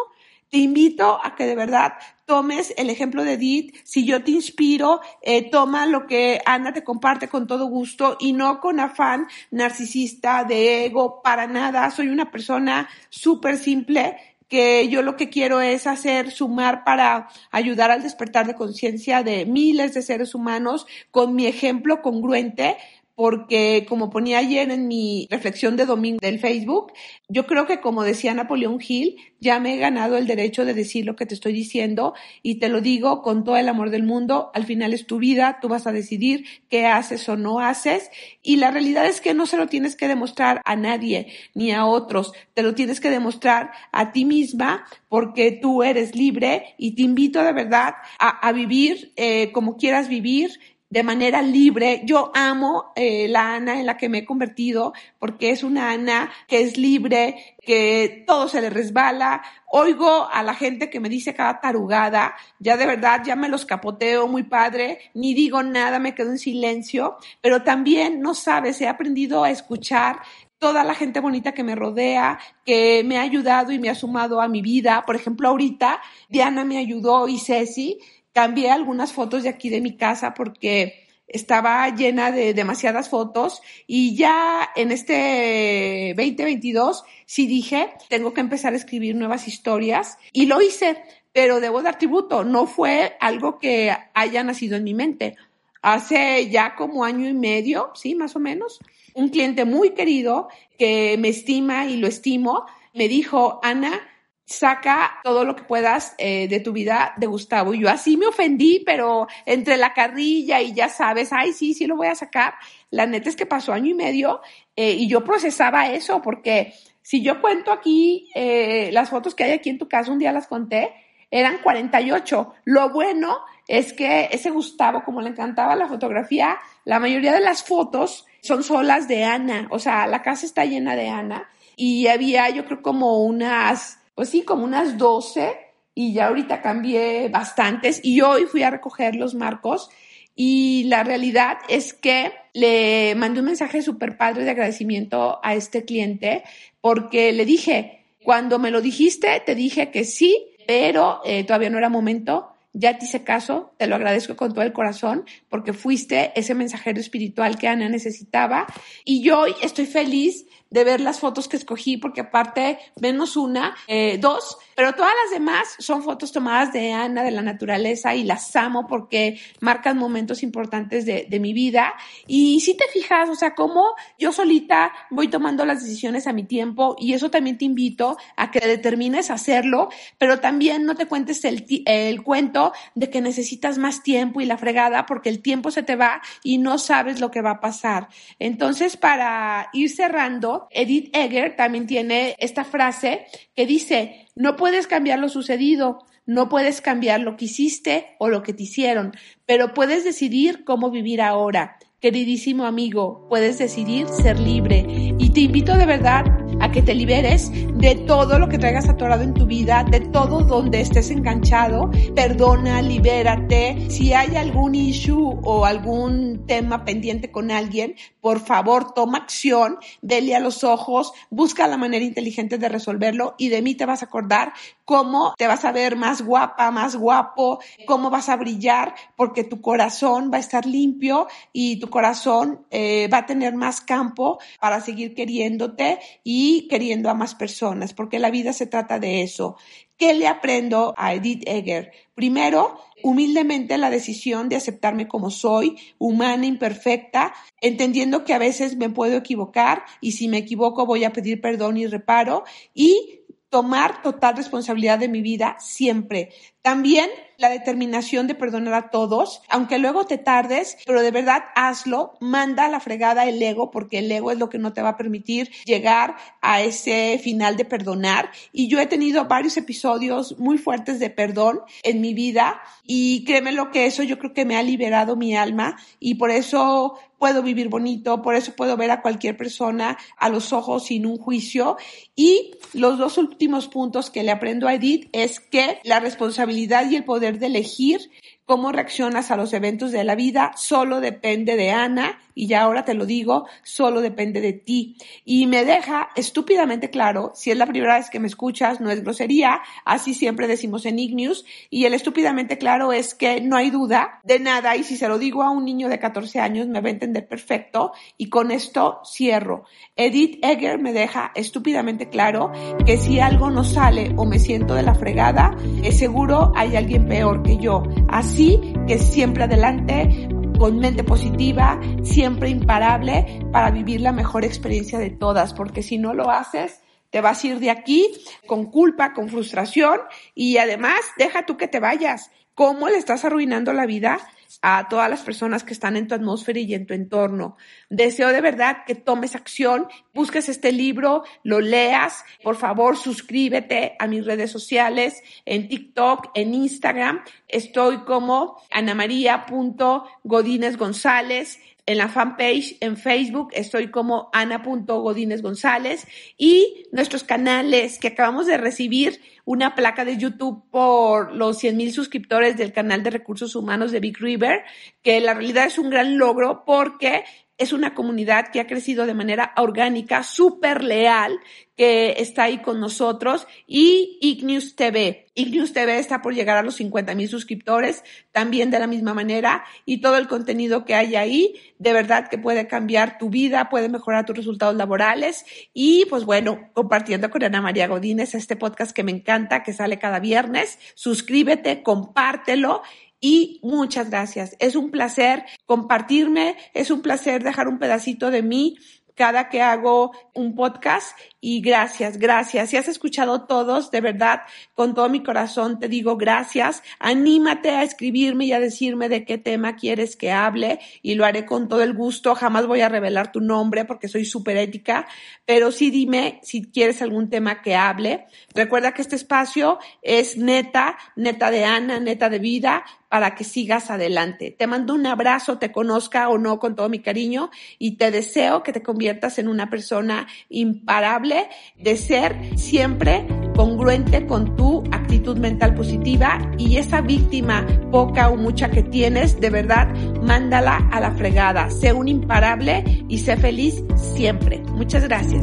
Te 0.50 0.58
invito 0.58 1.20
a 1.22 1.34
que 1.34 1.44
de 1.44 1.54
verdad 1.54 1.94
tomes 2.24 2.72
el 2.78 2.88
ejemplo 2.88 3.22
de 3.22 3.34
Edith. 3.34 3.76
Si 3.84 4.06
yo 4.06 4.24
te 4.24 4.30
inspiro, 4.30 5.00
eh, 5.20 5.50
toma 5.50 5.84
lo 5.84 6.06
que 6.06 6.40
Ana 6.46 6.72
te 6.72 6.84
comparte 6.84 7.28
con 7.28 7.46
todo 7.46 7.66
gusto 7.66 8.16
y 8.18 8.32
no 8.32 8.58
con 8.60 8.80
afán 8.80 9.26
narcisista, 9.50 10.44
de 10.44 10.86
ego, 10.86 11.20
para 11.22 11.46
nada. 11.46 11.90
Soy 11.90 12.08
una 12.08 12.30
persona 12.30 12.88
súper 13.10 13.58
simple 13.58 14.16
que 14.48 14.88
yo 14.88 15.02
lo 15.02 15.16
que 15.16 15.28
quiero 15.28 15.60
es 15.60 15.86
hacer, 15.86 16.30
sumar 16.30 16.82
para 16.82 17.28
ayudar 17.50 17.90
al 17.90 18.02
despertar 18.02 18.46
de 18.46 18.54
conciencia 18.54 19.22
de 19.22 19.44
miles 19.44 19.92
de 19.92 20.00
seres 20.00 20.34
humanos 20.34 20.86
con 21.10 21.34
mi 21.34 21.46
ejemplo 21.46 22.00
congruente 22.00 22.78
porque 23.18 23.84
como 23.88 24.10
ponía 24.10 24.38
ayer 24.38 24.70
en 24.70 24.86
mi 24.86 25.26
reflexión 25.28 25.76
de 25.76 25.86
domingo 25.86 26.20
del 26.22 26.38
Facebook, 26.38 26.92
yo 27.28 27.48
creo 27.48 27.66
que 27.66 27.80
como 27.80 28.04
decía 28.04 28.32
Napoleón 28.32 28.78
Hill, 28.80 29.16
ya 29.40 29.58
me 29.58 29.74
he 29.74 29.76
ganado 29.76 30.16
el 30.16 30.28
derecho 30.28 30.64
de 30.64 30.72
decir 30.72 31.04
lo 31.04 31.16
que 31.16 31.26
te 31.26 31.34
estoy 31.34 31.52
diciendo 31.52 32.14
y 32.44 32.60
te 32.60 32.68
lo 32.68 32.80
digo 32.80 33.22
con 33.22 33.42
todo 33.42 33.56
el 33.56 33.68
amor 33.68 33.90
del 33.90 34.04
mundo, 34.04 34.52
al 34.54 34.66
final 34.66 34.94
es 34.94 35.04
tu 35.04 35.18
vida, 35.18 35.58
tú 35.60 35.66
vas 35.66 35.88
a 35.88 35.92
decidir 35.92 36.44
qué 36.68 36.86
haces 36.86 37.28
o 37.28 37.36
no 37.36 37.58
haces 37.58 38.08
y 38.40 38.54
la 38.54 38.70
realidad 38.70 39.04
es 39.06 39.20
que 39.20 39.34
no 39.34 39.46
se 39.46 39.56
lo 39.56 39.66
tienes 39.66 39.96
que 39.96 40.06
demostrar 40.06 40.62
a 40.64 40.76
nadie 40.76 41.32
ni 41.54 41.72
a 41.72 41.86
otros, 41.86 42.30
te 42.54 42.62
lo 42.62 42.76
tienes 42.76 43.00
que 43.00 43.10
demostrar 43.10 43.72
a 43.90 44.12
ti 44.12 44.26
misma 44.26 44.84
porque 45.08 45.50
tú 45.50 45.82
eres 45.82 46.14
libre 46.14 46.76
y 46.78 46.94
te 46.94 47.02
invito 47.02 47.42
de 47.42 47.52
verdad 47.52 47.94
a, 48.20 48.52
vivir 48.52 49.12
eh, 49.16 49.50
como 49.50 49.76
quieras 49.76 50.08
vivir 50.08 50.52
de 50.90 51.02
manera 51.02 51.42
libre. 51.42 52.02
Yo 52.04 52.30
amo 52.34 52.92
eh, 52.96 53.28
la 53.28 53.54
Ana 53.54 53.78
en 53.78 53.86
la 53.86 53.96
que 53.96 54.08
me 54.08 54.18
he 54.18 54.24
convertido 54.24 54.92
porque 55.18 55.50
es 55.50 55.62
una 55.62 55.90
Ana 55.90 56.30
que 56.46 56.62
es 56.62 56.76
libre, 56.78 57.56
que 57.60 58.24
todo 58.26 58.48
se 58.48 58.60
le 58.60 58.70
resbala. 58.70 59.42
Oigo 59.70 60.28
a 60.30 60.42
la 60.42 60.54
gente 60.54 60.88
que 60.88 61.00
me 61.00 61.08
dice 61.08 61.34
cada 61.34 61.60
tarugada, 61.60 62.34
ya 62.58 62.76
de 62.76 62.86
verdad, 62.86 63.22
ya 63.24 63.36
me 63.36 63.48
los 63.48 63.66
capoteo 63.66 64.26
muy 64.26 64.44
padre, 64.44 64.98
ni 65.14 65.34
digo 65.34 65.62
nada, 65.62 65.98
me 65.98 66.14
quedo 66.14 66.30
en 66.30 66.38
silencio, 66.38 67.16
pero 67.42 67.62
también, 67.62 68.20
no 68.20 68.34
sabes, 68.34 68.80
he 68.80 68.88
aprendido 68.88 69.44
a 69.44 69.50
escuchar 69.50 70.20
toda 70.58 70.84
la 70.84 70.94
gente 70.94 71.20
bonita 71.20 71.52
que 71.52 71.62
me 71.62 71.74
rodea, 71.74 72.38
que 72.64 73.02
me 73.04 73.18
ha 73.18 73.22
ayudado 73.22 73.72
y 73.72 73.78
me 73.78 73.90
ha 73.90 73.94
sumado 73.94 74.40
a 74.40 74.48
mi 74.48 74.60
vida. 74.60 75.04
Por 75.06 75.16
ejemplo, 75.16 75.48
ahorita 75.48 76.00
Diana 76.28 76.64
me 76.64 76.78
ayudó 76.78 77.28
y 77.28 77.38
Ceci 77.38 78.00
cambié 78.38 78.70
algunas 78.70 79.12
fotos 79.12 79.42
de 79.42 79.48
aquí 79.48 79.68
de 79.68 79.80
mi 79.80 79.96
casa 79.96 80.32
porque 80.32 81.08
estaba 81.26 81.88
llena 81.88 82.30
de 82.30 82.54
demasiadas 82.54 83.08
fotos 83.08 83.60
y 83.88 84.14
ya 84.14 84.70
en 84.76 84.92
este 84.92 86.14
2022 86.16 87.02
sí 87.26 87.48
dije, 87.48 87.88
tengo 88.08 88.32
que 88.34 88.40
empezar 88.40 88.74
a 88.74 88.76
escribir 88.76 89.16
nuevas 89.16 89.48
historias 89.48 90.18
y 90.32 90.46
lo 90.46 90.62
hice, 90.62 91.02
pero 91.32 91.58
debo 91.58 91.82
dar 91.82 91.98
tributo, 91.98 92.44
no 92.44 92.68
fue 92.68 93.16
algo 93.18 93.58
que 93.58 93.92
haya 94.14 94.44
nacido 94.44 94.76
en 94.76 94.84
mi 94.84 94.94
mente. 94.94 95.34
Hace 95.82 96.48
ya 96.48 96.76
como 96.76 97.04
año 97.04 97.28
y 97.28 97.34
medio, 97.34 97.90
sí, 97.96 98.14
más 98.14 98.36
o 98.36 98.38
menos, 98.38 98.78
un 99.14 99.30
cliente 99.30 99.64
muy 99.64 99.94
querido 99.94 100.46
que 100.78 101.16
me 101.18 101.30
estima 101.30 101.86
y 101.86 101.96
lo 101.96 102.06
estimo, 102.06 102.66
me 102.94 103.08
dijo, 103.08 103.58
Ana, 103.64 104.00
saca 104.48 105.20
todo 105.22 105.44
lo 105.44 105.54
que 105.54 105.62
puedas 105.62 106.14
eh, 106.16 106.48
de 106.48 106.60
tu 106.60 106.72
vida 106.72 107.12
de 107.18 107.26
Gustavo. 107.26 107.74
Y 107.74 107.80
yo 107.80 107.90
así 107.90 108.16
me 108.16 108.26
ofendí, 108.26 108.82
pero 108.84 109.28
entre 109.44 109.76
la 109.76 109.92
carrilla 109.92 110.62
y 110.62 110.72
ya 110.72 110.88
sabes, 110.88 111.32
ay, 111.32 111.52
sí, 111.52 111.74
sí 111.74 111.86
lo 111.86 111.96
voy 111.96 112.06
a 112.06 112.14
sacar. 112.14 112.54
La 112.90 113.06
neta 113.06 113.28
es 113.28 113.36
que 113.36 113.44
pasó 113.44 113.74
año 113.74 113.90
y 113.90 113.94
medio 113.94 114.40
eh, 114.74 114.92
y 114.92 115.06
yo 115.06 115.22
procesaba 115.22 115.90
eso 115.90 116.22
porque 116.22 116.72
si 117.02 117.22
yo 117.22 117.42
cuento 117.42 117.72
aquí 117.72 118.30
eh, 118.34 118.88
las 118.90 119.10
fotos 119.10 119.34
que 119.34 119.44
hay 119.44 119.52
aquí 119.52 119.68
en 119.68 119.78
tu 119.78 119.86
casa, 119.86 120.10
un 120.10 120.18
día 120.18 120.32
las 120.32 120.46
conté, 120.46 120.94
eran 121.30 121.58
48. 121.58 122.54
Lo 122.64 122.88
bueno 122.88 123.40
es 123.66 123.92
que 123.92 124.30
ese 124.32 124.48
Gustavo, 124.48 125.04
como 125.04 125.20
le 125.20 125.28
encantaba 125.28 125.76
la 125.76 125.88
fotografía, 125.88 126.58
la 126.86 126.98
mayoría 126.98 127.34
de 127.34 127.40
las 127.40 127.62
fotos 127.62 128.24
son 128.40 128.62
solas 128.62 129.08
de 129.08 129.24
Ana, 129.24 129.68
o 129.70 129.78
sea, 129.78 130.06
la 130.06 130.22
casa 130.22 130.46
está 130.46 130.64
llena 130.64 130.96
de 130.96 131.08
Ana 131.08 131.50
y 131.76 132.08
había 132.08 132.50
yo 132.50 132.64
creo 132.64 132.82
como 132.82 133.22
unas 133.22 133.97
pues 134.18 134.30
sí, 134.30 134.42
como 134.42 134.64
unas 134.64 134.98
12 134.98 135.56
y 135.94 136.12
ya 136.12 136.26
ahorita 136.26 136.60
cambié 136.60 137.28
bastantes 137.28 138.00
y 138.02 138.20
hoy 138.20 138.46
fui 138.46 138.64
a 138.64 138.70
recoger 138.70 139.14
los 139.14 139.36
marcos 139.36 139.90
y 140.34 140.82
la 140.88 141.04
realidad 141.04 141.58
es 141.68 141.94
que 141.94 142.32
le 142.52 143.14
mandé 143.14 143.38
un 143.38 143.46
mensaje 143.46 143.80
súper 143.80 144.16
padre 144.16 144.42
de 144.42 144.50
agradecimiento 144.50 145.38
a 145.44 145.54
este 145.54 145.84
cliente 145.84 146.42
porque 146.80 147.32
le 147.32 147.44
dije, 147.44 148.06
cuando 148.24 148.58
me 148.58 148.72
lo 148.72 148.80
dijiste, 148.80 149.40
te 149.46 149.54
dije 149.54 149.92
que 149.92 150.02
sí, 150.02 150.48
pero 150.66 151.20
eh, 151.24 151.44
todavía 151.44 151.70
no 151.70 151.78
era 151.78 151.88
momento. 151.88 152.48
Ya 152.72 152.98
te 152.98 153.04
hice 153.04 153.22
caso, 153.22 153.72
te 153.78 153.86
lo 153.86 153.94
agradezco 153.94 154.34
con 154.34 154.52
todo 154.52 154.64
el 154.64 154.72
corazón 154.72 155.26
porque 155.48 155.72
fuiste 155.72 156.32
ese 156.34 156.56
mensajero 156.56 156.98
espiritual 156.98 157.56
que 157.56 157.68
Ana 157.68 157.88
necesitaba 157.88 158.66
y 159.04 159.22
yo 159.22 159.46
estoy 159.62 159.86
feliz 159.86 160.44
de 160.70 160.84
ver 160.84 161.00
las 161.00 161.20
fotos 161.20 161.48
que 161.48 161.56
escogí, 161.56 161.96
porque 161.96 162.20
aparte, 162.20 162.78
menos 163.00 163.36
una, 163.36 163.76
eh, 163.86 164.18
dos, 164.20 164.58
pero 164.74 164.94
todas 164.94 165.12
las 165.24 165.38
demás 165.38 165.74
son 165.78 166.02
fotos 166.02 166.32
tomadas 166.32 166.72
de 166.72 166.92
Ana, 166.92 167.22
de 167.22 167.30
la 167.30 167.42
naturaleza, 167.42 168.14
y 168.14 168.24
las 168.24 168.54
amo 168.54 168.86
porque 168.86 169.40
marcan 169.60 169.98
momentos 169.98 170.42
importantes 170.42 171.06
de, 171.06 171.26
de 171.28 171.40
mi 171.40 171.52
vida. 171.52 171.94
Y 172.26 172.60
si 172.60 172.76
te 172.76 172.84
fijas, 172.92 173.28
o 173.28 173.34
sea, 173.34 173.54
cómo 173.54 173.84
yo 174.18 174.32
solita 174.32 174.92
voy 175.10 175.28
tomando 175.28 175.64
las 175.64 175.82
decisiones 175.82 176.26
a 176.26 176.32
mi 176.32 176.44
tiempo, 176.44 176.96
y 176.98 177.14
eso 177.14 177.30
también 177.30 177.58
te 177.58 177.64
invito 177.64 178.16
a 178.36 178.50
que 178.50 178.60
determines 178.60 179.30
hacerlo, 179.30 179.88
pero 180.18 180.40
también 180.40 180.84
no 180.84 180.94
te 180.94 181.06
cuentes 181.06 181.44
el, 181.44 181.64
el 181.86 182.22
cuento 182.22 182.72
de 182.94 183.10
que 183.10 183.20
necesitas 183.20 183.78
más 183.78 184.02
tiempo 184.02 184.40
y 184.40 184.46
la 184.46 184.58
fregada, 184.58 185.06
porque 185.06 185.28
el 185.28 185.40
tiempo 185.40 185.70
se 185.70 185.82
te 185.82 185.96
va 185.96 186.20
y 186.42 186.58
no 186.58 186.78
sabes 186.78 187.20
lo 187.20 187.30
que 187.30 187.42
va 187.42 187.52
a 187.52 187.60
pasar. 187.60 188.08
Entonces, 188.38 188.96
para 188.96 189.70
ir 189.72 189.90
cerrando, 189.90 190.57
Edith 190.70 191.14
Egger 191.14 191.56
también 191.56 191.86
tiene 191.86 192.34
esta 192.38 192.64
frase 192.64 193.26
que 193.54 193.66
dice, 193.66 194.26
no 194.34 194.56
puedes 194.56 194.86
cambiar 194.86 195.18
lo 195.18 195.28
sucedido, 195.28 195.98
no 196.26 196.48
puedes 196.48 196.80
cambiar 196.80 197.20
lo 197.20 197.36
que 197.36 197.46
hiciste 197.46 198.16
o 198.18 198.28
lo 198.28 198.42
que 198.42 198.52
te 198.52 198.64
hicieron, 198.64 199.12
pero 199.46 199.74
puedes 199.74 200.04
decidir 200.04 200.64
cómo 200.64 200.90
vivir 200.90 201.22
ahora. 201.22 201.78
Queridísimo 202.00 202.64
amigo, 202.64 203.26
puedes 203.28 203.58
decidir 203.58 204.06
ser 204.08 204.38
libre 204.38 204.84
y 205.18 205.30
te 205.30 205.40
invito 205.40 205.76
de 205.76 205.86
verdad 205.86 206.24
a 206.60 206.70
que 206.70 206.82
te 206.82 206.94
liberes 206.94 207.50
de 207.52 207.94
todo 207.94 208.38
lo 208.38 208.48
que 208.48 208.58
traigas 208.58 208.88
atorado 208.88 209.22
en 209.22 209.34
tu 209.34 209.46
vida, 209.46 209.84
de 209.84 210.00
todo 210.00 210.40
donde 210.40 210.80
estés 210.80 211.10
enganchado. 211.10 211.90
Perdona, 212.14 212.82
libérate. 212.82 213.90
Si 213.90 214.12
hay 214.12 214.36
algún 214.36 214.74
issue 214.74 215.38
o 215.42 215.64
algún 215.64 216.44
tema 216.46 216.84
pendiente 216.84 217.30
con 217.30 217.50
alguien, 217.50 217.94
por 218.20 218.40
favor, 218.40 218.92
toma 218.92 219.18
acción, 219.18 219.78
vele 220.02 220.34
a 220.34 220.40
los 220.40 220.64
ojos, 220.64 221.12
busca 221.30 221.66
la 221.66 221.76
manera 221.76 222.04
inteligente 222.04 222.58
de 222.58 222.68
resolverlo 222.68 223.34
y 223.38 223.48
de 223.48 223.62
mí 223.62 223.74
te 223.74 223.86
vas 223.86 224.02
a 224.02 224.06
acordar 224.06 224.52
cómo 224.84 225.34
te 225.36 225.46
vas 225.46 225.64
a 225.64 225.72
ver 225.72 225.96
más 225.96 226.22
guapa, 226.22 226.70
más 226.70 226.96
guapo, 226.96 227.60
cómo 227.86 228.10
vas 228.10 228.28
a 228.28 228.36
brillar, 228.36 228.94
porque 229.16 229.44
tu 229.44 229.60
corazón 229.60 230.30
va 230.32 230.38
a 230.38 230.40
estar 230.40 230.66
limpio 230.66 231.28
y 231.52 231.78
tu 231.78 231.90
corazón 231.90 232.66
eh, 232.70 233.08
va 233.12 233.18
a 233.18 233.26
tener 233.26 233.54
más 233.54 233.80
campo 233.80 234.38
para 234.60 234.80
seguir 234.80 235.14
queriéndote 235.14 235.98
y 236.24 236.47
y 236.48 236.66
queriendo 236.66 237.10
a 237.10 237.14
más 237.14 237.34
personas, 237.34 237.92
porque 237.92 238.18
la 238.18 238.30
vida 238.30 238.54
se 238.54 238.66
trata 238.66 238.98
de 238.98 239.20
eso. 239.20 239.56
¿Qué 239.98 240.14
le 240.14 240.26
aprendo 240.26 240.94
a 240.96 241.12
Edith 241.12 241.42
Egger? 241.46 241.92
Primero, 242.14 242.80
humildemente 243.02 243.76
la 243.76 243.90
decisión 243.90 244.48
de 244.48 244.56
aceptarme 244.56 245.08
como 245.08 245.30
soy, 245.30 245.76
humana, 245.98 246.46
imperfecta, 246.46 247.34
entendiendo 247.60 248.24
que 248.24 248.32
a 248.32 248.38
veces 248.38 248.78
me 248.78 248.88
puedo 248.88 249.18
equivocar 249.18 249.84
y 250.00 250.12
si 250.12 250.26
me 250.26 250.38
equivoco 250.38 250.86
voy 250.86 251.04
a 251.04 251.12
pedir 251.12 251.42
perdón 251.42 251.76
y 251.76 251.86
reparo 251.86 252.44
y 252.72 253.20
tomar 253.50 254.00
total 254.00 254.34
responsabilidad 254.36 254.98
de 254.98 255.08
mi 255.08 255.20
vida 255.20 255.56
siempre. 255.58 256.30
También 256.62 257.10
la 257.38 257.50
determinación 257.50 258.26
de 258.26 258.34
perdonar 258.34 258.74
a 258.74 258.90
todos, 258.90 259.42
aunque 259.48 259.78
luego 259.78 260.06
te 260.06 260.18
tardes, 260.18 260.76
pero 260.84 261.02
de 261.02 261.12
verdad 261.12 261.44
hazlo, 261.54 262.14
manda 262.20 262.64
a 262.64 262.68
la 262.68 262.80
fregada 262.80 263.26
el 263.26 263.40
ego, 263.40 263.70
porque 263.70 264.00
el 264.00 264.10
ego 264.10 264.32
es 264.32 264.38
lo 264.38 264.50
que 264.50 264.58
no 264.58 264.72
te 264.72 264.82
va 264.82 264.90
a 264.90 264.96
permitir 264.96 265.48
llegar 265.64 266.16
a 266.42 266.62
ese 266.62 267.20
final 267.22 267.56
de 267.56 267.64
perdonar. 267.64 268.30
Y 268.52 268.66
yo 268.66 268.80
he 268.80 268.86
tenido 268.86 269.26
varios 269.26 269.56
episodios 269.56 270.36
muy 270.38 270.58
fuertes 270.58 270.98
de 270.98 271.10
perdón 271.10 271.60
en 271.84 272.00
mi 272.00 272.12
vida 272.12 272.60
y 272.84 273.24
créeme 273.24 273.52
lo 273.52 273.70
que 273.70 273.86
eso 273.86 274.02
yo 274.02 274.18
creo 274.18 274.34
que 274.34 274.44
me 274.44 274.56
ha 274.56 274.62
liberado 274.64 275.14
mi 275.14 275.36
alma 275.36 275.76
y 276.00 276.16
por 276.16 276.32
eso 276.32 276.98
puedo 277.18 277.42
vivir 277.42 277.68
bonito, 277.68 278.22
por 278.22 278.34
eso 278.36 278.54
puedo 278.54 278.76
ver 278.76 278.90
a 278.90 279.02
cualquier 279.02 279.36
persona 279.36 279.98
a 280.16 280.28
los 280.28 280.52
ojos 280.52 280.86
sin 280.86 281.04
un 281.04 281.18
juicio. 281.18 281.76
Y 282.16 282.52
los 282.72 282.98
dos 282.98 283.18
últimos 283.18 283.68
puntos 283.68 284.10
que 284.10 284.22
le 284.22 284.30
aprendo 284.30 284.68
a 284.68 284.74
Edith 284.74 285.08
es 285.12 285.40
que 285.40 285.80
la 285.84 286.00
responsabilidad 286.00 286.88
y 286.90 286.96
el 286.96 287.04
poder 287.04 287.27
de 287.36 287.46
elegir 287.46 288.10
cómo 288.48 288.72
reaccionas 288.72 289.30
a 289.30 289.36
los 289.36 289.52
eventos 289.52 289.92
de 289.92 290.04
la 290.04 290.14
vida 290.14 290.52
solo 290.56 291.02
depende 291.02 291.54
de 291.54 291.70
Ana 291.70 292.18
y 292.34 292.46
ya 292.46 292.62
ahora 292.62 292.84
te 292.84 292.94
lo 292.94 293.04
digo, 293.04 293.46
solo 293.64 294.00
depende 294.00 294.40
de 294.40 294.52
ti. 294.52 294.96
Y 295.24 295.46
me 295.48 295.64
deja 295.64 296.10
estúpidamente 296.14 296.88
claro, 296.88 297.32
si 297.34 297.50
es 297.50 297.58
la 297.58 297.66
primera 297.66 297.98
vez 297.98 298.10
que 298.10 298.20
me 298.20 298.28
escuchas, 298.28 298.80
no 298.80 298.92
es 298.92 299.02
grosería, 299.02 299.60
así 299.84 300.14
siempre 300.14 300.46
decimos 300.46 300.86
en 300.86 301.00
Ignews, 301.00 301.44
y 301.68 301.84
el 301.84 301.94
estúpidamente 301.94 302.56
claro 302.56 302.92
es 302.92 303.16
que 303.16 303.40
no 303.40 303.56
hay 303.56 303.70
duda 303.70 304.20
de 304.22 304.38
nada 304.38 304.76
y 304.76 304.84
si 304.84 304.96
se 304.96 305.08
lo 305.08 305.18
digo 305.18 305.42
a 305.42 305.50
un 305.50 305.64
niño 305.64 305.88
de 305.88 305.98
14 305.98 306.38
años 306.38 306.68
me 306.68 306.80
va 306.80 306.86
a 306.86 306.92
entender 306.92 307.26
perfecto 307.26 307.92
y 308.16 308.28
con 308.28 308.52
esto 308.52 309.00
cierro. 309.04 309.64
Edith 309.96 310.38
Egger 310.44 310.78
me 310.78 310.92
deja 310.92 311.32
estúpidamente 311.34 312.08
claro 312.08 312.52
que 312.86 312.98
si 312.98 313.18
algo 313.18 313.50
no 313.50 313.64
sale 313.64 314.14
o 314.16 314.24
me 314.24 314.38
siento 314.38 314.74
de 314.74 314.84
la 314.84 314.94
fregada, 314.94 315.56
es 315.82 315.98
seguro 315.98 316.52
hay 316.54 316.76
alguien 316.76 317.08
peor 317.08 317.42
que 317.42 317.58
yo. 317.58 317.82
Así 318.08 318.37
que 318.86 319.00
siempre 319.00 319.42
adelante, 319.42 320.28
con 320.60 320.78
mente 320.78 321.02
positiva, 321.02 321.80
siempre 322.04 322.50
imparable 322.50 323.40
para 323.50 323.72
vivir 323.72 324.00
la 324.00 324.12
mejor 324.12 324.44
experiencia 324.44 325.00
de 325.00 325.10
todas, 325.10 325.52
porque 325.54 325.82
si 325.82 325.98
no 325.98 326.14
lo 326.14 326.30
haces, 326.30 326.80
te 327.10 327.20
vas 327.20 327.42
a 327.42 327.46
ir 327.48 327.58
de 327.58 327.70
aquí 327.70 328.06
con 328.46 328.66
culpa, 328.66 329.12
con 329.12 329.28
frustración 329.28 329.98
y 330.36 330.58
además 330.58 331.00
deja 331.16 331.46
tú 331.46 331.56
que 331.56 331.66
te 331.66 331.80
vayas. 331.80 332.30
¿Cómo 332.54 332.88
le 332.88 332.98
estás 332.98 333.24
arruinando 333.24 333.72
la 333.72 333.86
vida 333.86 334.20
a 334.62 334.88
todas 334.88 335.10
las 335.10 335.22
personas 335.22 335.64
que 335.64 335.72
están 335.72 335.96
en 335.96 336.08
tu 336.08 336.14
atmósfera 336.14 336.60
y 336.60 336.74
en 336.74 336.86
tu 336.86 336.94
entorno. 336.94 337.56
Deseo 337.90 338.28
de 338.28 338.40
verdad 338.40 338.84
que 338.86 338.94
tomes 338.94 339.34
acción, 339.34 339.88
busques 340.14 340.48
este 340.48 340.72
libro, 340.72 341.24
lo 341.42 341.60
leas. 341.60 342.24
Por 342.42 342.56
favor, 342.56 342.96
suscríbete 342.96 343.96
a 343.98 344.06
mis 344.06 344.24
redes 344.24 344.50
sociales, 344.50 345.22
en 345.44 345.68
TikTok, 345.68 346.30
en 346.34 346.54
Instagram. 346.54 347.22
Estoy 347.46 347.98
como 348.04 348.62
anamaria.godínez 348.70 350.76
González 350.76 351.58
en 351.88 351.96
la 351.96 352.08
fanpage 352.08 352.76
en 352.80 352.98
Facebook 352.98 353.48
estoy 353.54 353.90
como 353.90 354.28
ana.godínez 354.34 355.40
González 355.40 356.06
y 356.36 356.84
nuestros 356.92 357.24
canales 357.24 357.98
que 357.98 358.08
acabamos 358.08 358.46
de 358.46 358.58
recibir 358.58 359.22
una 359.46 359.74
placa 359.74 360.04
de 360.04 360.18
YouTube 360.18 360.68
por 360.70 361.34
los 361.34 361.56
100 361.56 361.78
mil 361.78 361.90
suscriptores 361.90 362.58
del 362.58 362.74
canal 362.74 363.02
de 363.02 363.08
recursos 363.08 363.56
humanos 363.56 363.90
de 363.90 364.00
Big 364.00 364.18
River, 364.18 364.64
que 365.02 365.18
la 365.20 365.32
realidad 365.32 365.64
es 365.64 365.78
un 365.78 365.88
gran 365.88 366.18
logro 366.18 366.64
porque 366.66 367.24
es 367.58 367.72
una 367.72 367.94
comunidad 367.94 368.50
que 368.52 368.60
ha 368.60 368.66
crecido 368.66 369.04
de 369.04 369.14
manera 369.14 369.52
orgánica, 369.56 370.22
súper 370.22 370.82
leal, 370.84 371.38
que 371.76 372.16
está 372.18 372.44
ahí 372.44 372.58
con 372.58 372.80
nosotros 372.80 373.46
y 373.66 374.18
Ignews 374.20 374.74
TV. 374.74 375.26
Ignews 375.34 375.72
TV 375.72 375.98
está 375.98 376.22
por 376.22 376.34
llegar 376.34 376.56
a 376.56 376.62
los 376.62 376.74
50 376.76 377.14
mil 377.14 377.28
suscriptores, 377.28 378.02
también 378.32 378.70
de 378.70 378.80
la 378.80 378.88
misma 378.88 379.14
manera, 379.14 379.64
y 379.84 380.00
todo 380.00 380.16
el 380.16 380.26
contenido 380.26 380.84
que 380.84 380.96
hay 380.96 381.14
ahí, 381.14 381.54
de 381.78 381.92
verdad 381.92 382.28
que 382.28 382.38
puede 382.38 382.66
cambiar 382.66 383.18
tu 383.18 383.30
vida, 383.30 383.68
puede 383.68 383.88
mejorar 383.88 384.24
tus 384.24 384.36
resultados 384.36 384.74
laborales 384.74 385.44
y 385.72 386.04
pues 386.06 386.24
bueno, 386.24 386.70
compartiendo 386.74 387.30
con 387.30 387.44
Ana 387.44 387.62
María 387.62 387.86
Godínez 387.86 388.34
este 388.34 388.56
podcast 388.56 388.92
que 388.92 389.04
me 389.04 389.12
encanta, 389.12 389.62
que 389.62 389.72
sale 389.72 389.98
cada 389.98 390.18
viernes. 390.18 390.78
Suscríbete, 390.94 391.84
compártelo 391.84 392.82
y 393.20 393.60
muchas 393.62 394.10
gracias. 394.10 394.56
Es 394.58 394.76
un 394.76 394.90
placer 394.90 395.44
compartirme, 395.66 396.56
es 396.74 396.90
un 396.90 397.02
placer 397.02 397.42
dejar 397.42 397.68
un 397.68 397.78
pedacito 397.78 398.30
de 398.30 398.42
mí 398.42 398.76
cada 399.14 399.48
que 399.48 399.60
hago 399.60 400.12
un 400.32 400.54
podcast 400.54 401.18
y 401.40 401.60
gracias, 401.60 402.18
gracias. 402.18 402.70
Si 402.70 402.76
has 402.76 402.88
escuchado 402.88 403.42
todos, 403.42 403.92
de 403.92 404.00
verdad, 404.00 404.40
con 404.74 404.94
todo 404.94 405.08
mi 405.08 405.22
corazón 405.22 405.78
te 405.78 405.88
digo 405.88 406.16
gracias. 406.16 406.82
Anímate 406.98 407.70
a 407.70 407.84
escribirme 407.84 408.46
y 408.46 408.52
a 408.52 408.58
decirme 408.58 409.08
de 409.08 409.24
qué 409.24 409.38
tema 409.38 409.76
quieres 409.76 410.16
que 410.16 410.32
hable 410.32 410.80
y 411.00 411.14
lo 411.14 411.24
haré 411.24 411.46
con 411.46 411.68
todo 411.68 411.82
el 411.82 411.94
gusto. 411.94 412.34
Jamás 412.34 412.66
voy 412.66 412.80
a 412.80 412.88
revelar 412.88 413.30
tu 413.30 413.40
nombre 413.40 413.84
porque 413.84 414.08
soy 414.08 414.24
súper 414.24 414.56
ética, 414.56 415.06
pero 415.46 415.70
sí 415.70 415.90
dime 415.90 416.40
si 416.42 416.62
quieres 416.70 417.02
algún 417.02 417.30
tema 417.30 417.62
que 417.62 417.76
hable. 417.76 418.26
Recuerda 418.52 418.92
que 418.92 419.02
este 419.02 419.14
espacio 419.14 419.78
es 420.02 420.36
neta, 420.36 420.98
neta 421.14 421.52
de 421.52 421.64
Ana, 421.64 422.00
neta 422.00 422.28
de 422.30 422.40
vida 422.40 422.84
para 423.08 423.34
que 423.34 423.44
sigas 423.44 423.90
adelante. 423.90 424.50
Te 424.50 424.66
mando 424.66 424.94
un 424.94 425.06
abrazo, 425.06 425.58
te 425.58 425.72
conozca 425.72 426.28
o 426.28 426.36
no 426.36 426.58
con 426.58 426.76
todo 426.76 426.88
mi 426.88 426.98
cariño 426.98 427.50
y 427.78 427.96
te 427.96 428.10
deseo 428.10 428.62
que 428.62 428.72
te 428.72 428.82
conviertas 428.82 429.38
en 429.38 429.48
una 429.48 429.70
persona 429.70 430.26
imparable 430.48 431.27
de 431.76 431.96
ser 431.96 432.36
siempre 432.58 433.26
congruente 433.54 434.24
con 434.26 434.54
tu 434.56 434.84
actitud 434.92 435.36
mental 435.36 435.74
positiva 435.74 436.38
y 436.58 436.76
esa 436.76 437.00
víctima 437.00 437.66
poca 437.90 438.28
o 438.28 438.36
mucha 438.36 438.70
que 438.70 438.82
tienes, 438.84 439.40
de 439.40 439.50
verdad, 439.50 439.88
mándala 440.22 440.88
a 440.92 441.00
la 441.00 441.10
fregada. 441.12 441.68
Sé 441.70 441.92
un 441.92 442.08
imparable 442.08 442.84
y 443.08 443.18
sé 443.18 443.36
feliz 443.36 443.82
siempre. 443.96 444.58
Muchas 444.74 445.04
gracias. 445.04 445.42